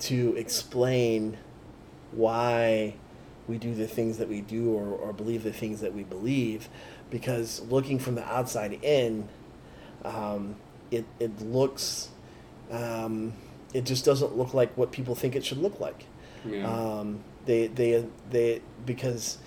to 0.00 0.34
explain 0.36 1.38
why 2.12 2.94
we 3.48 3.58
do 3.58 3.74
the 3.74 3.88
things 3.88 4.18
that 4.18 4.28
we 4.28 4.40
do 4.40 4.72
or, 4.72 4.86
or 4.86 5.12
believe 5.12 5.42
the 5.42 5.52
things 5.52 5.80
that 5.80 5.92
we 5.92 6.04
believe 6.04 6.68
because 7.10 7.60
looking 7.62 7.98
from 7.98 8.14
the 8.14 8.24
outside 8.24 8.78
in 8.82 9.28
um, 10.04 10.54
it, 10.92 11.04
it 11.18 11.40
looks 11.42 12.10
um, 12.70 13.32
it 13.74 13.84
just 13.84 14.04
doesn't 14.04 14.36
look 14.36 14.54
like 14.54 14.76
what 14.76 14.92
people 14.92 15.16
think 15.16 15.34
it 15.34 15.44
should 15.44 15.58
look 15.58 15.80
like 15.80 16.06
yeah. 16.44 16.66
um, 16.66 17.20
they 17.46 17.66
they 17.68 18.04
they 18.30 18.62
because 18.86 19.38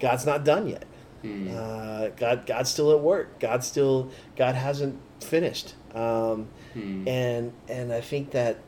God's 0.00 0.26
not 0.26 0.44
done 0.44 0.68
yet. 0.68 0.84
Mm. 1.22 1.54
Uh, 1.54 2.08
God 2.10 2.46
God's 2.46 2.70
still 2.70 2.92
at 2.92 3.00
work. 3.00 3.38
God 3.38 3.62
still 3.64 4.10
God 4.36 4.54
hasn't 4.54 4.98
finished. 5.20 5.74
Um, 5.94 6.48
mm. 6.74 7.06
And 7.06 7.52
and 7.68 7.92
I 7.92 8.00
think 8.00 8.32
that 8.32 8.58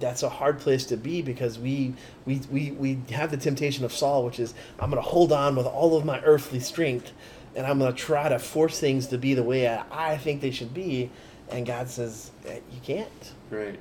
that's 0.00 0.22
a 0.22 0.28
hard 0.28 0.58
place 0.58 0.86
to 0.86 0.96
be 0.96 1.22
because 1.22 1.58
we 1.58 1.94
we, 2.24 2.40
we 2.50 2.70
we 2.72 2.98
have 3.10 3.30
the 3.30 3.36
temptation 3.36 3.84
of 3.84 3.92
Saul, 3.92 4.24
which 4.24 4.40
is 4.40 4.54
I'm 4.78 4.90
going 4.90 5.02
to 5.02 5.08
hold 5.08 5.32
on 5.32 5.54
with 5.54 5.66
all 5.66 5.96
of 5.96 6.04
my 6.04 6.20
earthly 6.22 6.60
strength, 6.60 7.12
and 7.54 7.66
I'm 7.66 7.78
going 7.78 7.92
to 7.92 7.98
try 7.98 8.28
to 8.28 8.38
force 8.38 8.80
things 8.80 9.06
to 9.08 9.18
be 9.18 9.34
the 9.34 9.42
way 9.42 9.68
I, 9.68 9.84
I 9.90 10.16
think 10.16 10.40
they 10.40 10.50
should 10.50 10.74
be. 10.74 11.10
And 11.50 11.66
God 11.66 11.88
says 11.88 12.30
you 12.44 12.80
can't. 12.82 13.32
Right. 13.50 13.78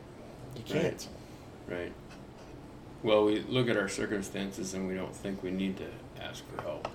You 0.55 0.63
can't. 0.65 1.07
Right. 1.67 1.77
right. 1.79 1.91
Well, 3.01 3.25
we 3.25 3.39
look 3.41 3.69
at 3.69 3.77
our 3.77 3.87
circumstances 3.87 4.73
and 4.73 4.87
we 4.87 4.95
don't 4.95 5.15
think 5.15 5.41
we 5.41 5.51
need 5.51 5.77
to 5.77 5.87
ask 6.21 6.43
for 6.49 6.61
help 6.61 6.87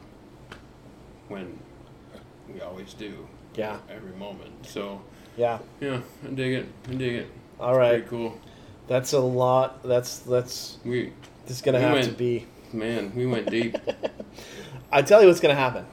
when 1.28 1.58
we 2.52 2.60
always 2.60 2.92
do. 2.94 3.26
Yeah. 3.54 3.78
Every 3.88 4.12
moment. 4.12 4.66
So. 4.66 5.00
Yeah. 5.36 5.58
Yeah, 5.80 6.00
I 6.24 6.28
dig 6.28 6.54
it. 6.54 6.66
I 6.88 6.94
dig 6.94 7.14
it. 7.14 7.30
All 7.58 7.76
right. 7.76 7.90
Very 7.90 8.02
cool. 8.02 8.38
That's 8.86 9.12
a 9.12 9.20
lot. 9.20 9.82
That's 9.82 10.18
that's. 10.18 10.78
We. 10.84 11.12
This 11.46 11.56
is 11.56 11.62
gonna 11.62 11.78
we 11.78 11.84
have 11.84 11.92
went, 11.94 12.06
to 12.06 12.12
be. 12.12 12.46
Man, 12.72 13.14
we 13.14 13.26
went 13.26 13.50
deep. 13.50 13.76
I 14.92 15.02
tell 15.02 15.22
you 15.22 15.28
what's 15.28 15.40
gonna 15.40 15.54
happen. 15.54 15.86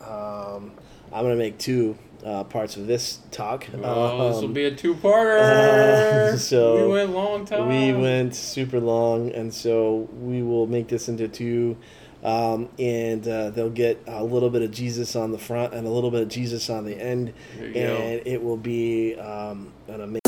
Um, 0.00 0.72
I'm 1.12 1.24
gonna 1.24 1.36
make 1.36 1.58
two 1.58 1.96
uh, 2.24 2.44
parts 2.44 2.76
of 2.76 2.86
this 2.86 3.18
talk. 3.30 3.66
Oh, 3.82 4.28
this 4.28 4.36
will 4.38 4.46
Um, 4.46 4.52
be 4.52 4.64
a 4.64 4.74
two-parter. 4.74 5.38
uh, 6.32 6.36
so 6.36 6.86
we 6.86 6.92
went 6.92 7.12
long 7.14 7.44
time. 7.44 7.68
we 7.68 7.92
went 7.92 8.34
super 8.34 8.80
long, 8.80 9.30
and 9.32 9.52
so 9.54 10.08
we 10.20 10.42
will 10.42 10.66
make 10.66 10.88
this 10.88 11.08
into 11.08 11.28
two. 11.28 11.76
Um, 12.24 12.68
and 12.80 13.26
uh, 13.28 13.50
they'll 13.50 13.70
get 13.70 14.02
a 14.08 14.24
little 14.24 14.50
bit 14.50 14.62
of 14.62 14.72
Jesus 14.72 15.14
on 15.14 15.30
the 15.30 15.38
front 15.38 15.72
and 15.72 15.86
a 15.86 15.90
little 15.90 16.10
bit 16.10 16.22
of 16.22 16.28
Jesus 16.28 16.68
on 16.68 16.84
the 16.84 17.00
end, 17.00 17.32
you 17.60 17.72
go. 17.72 17.78
and 17.80 18.26
it 18.26 18.42
will 18.42 18.56
be 18.56 19.14
um, 19.14 19.72
an 19.86 20.00
amazing. 20.00 20.27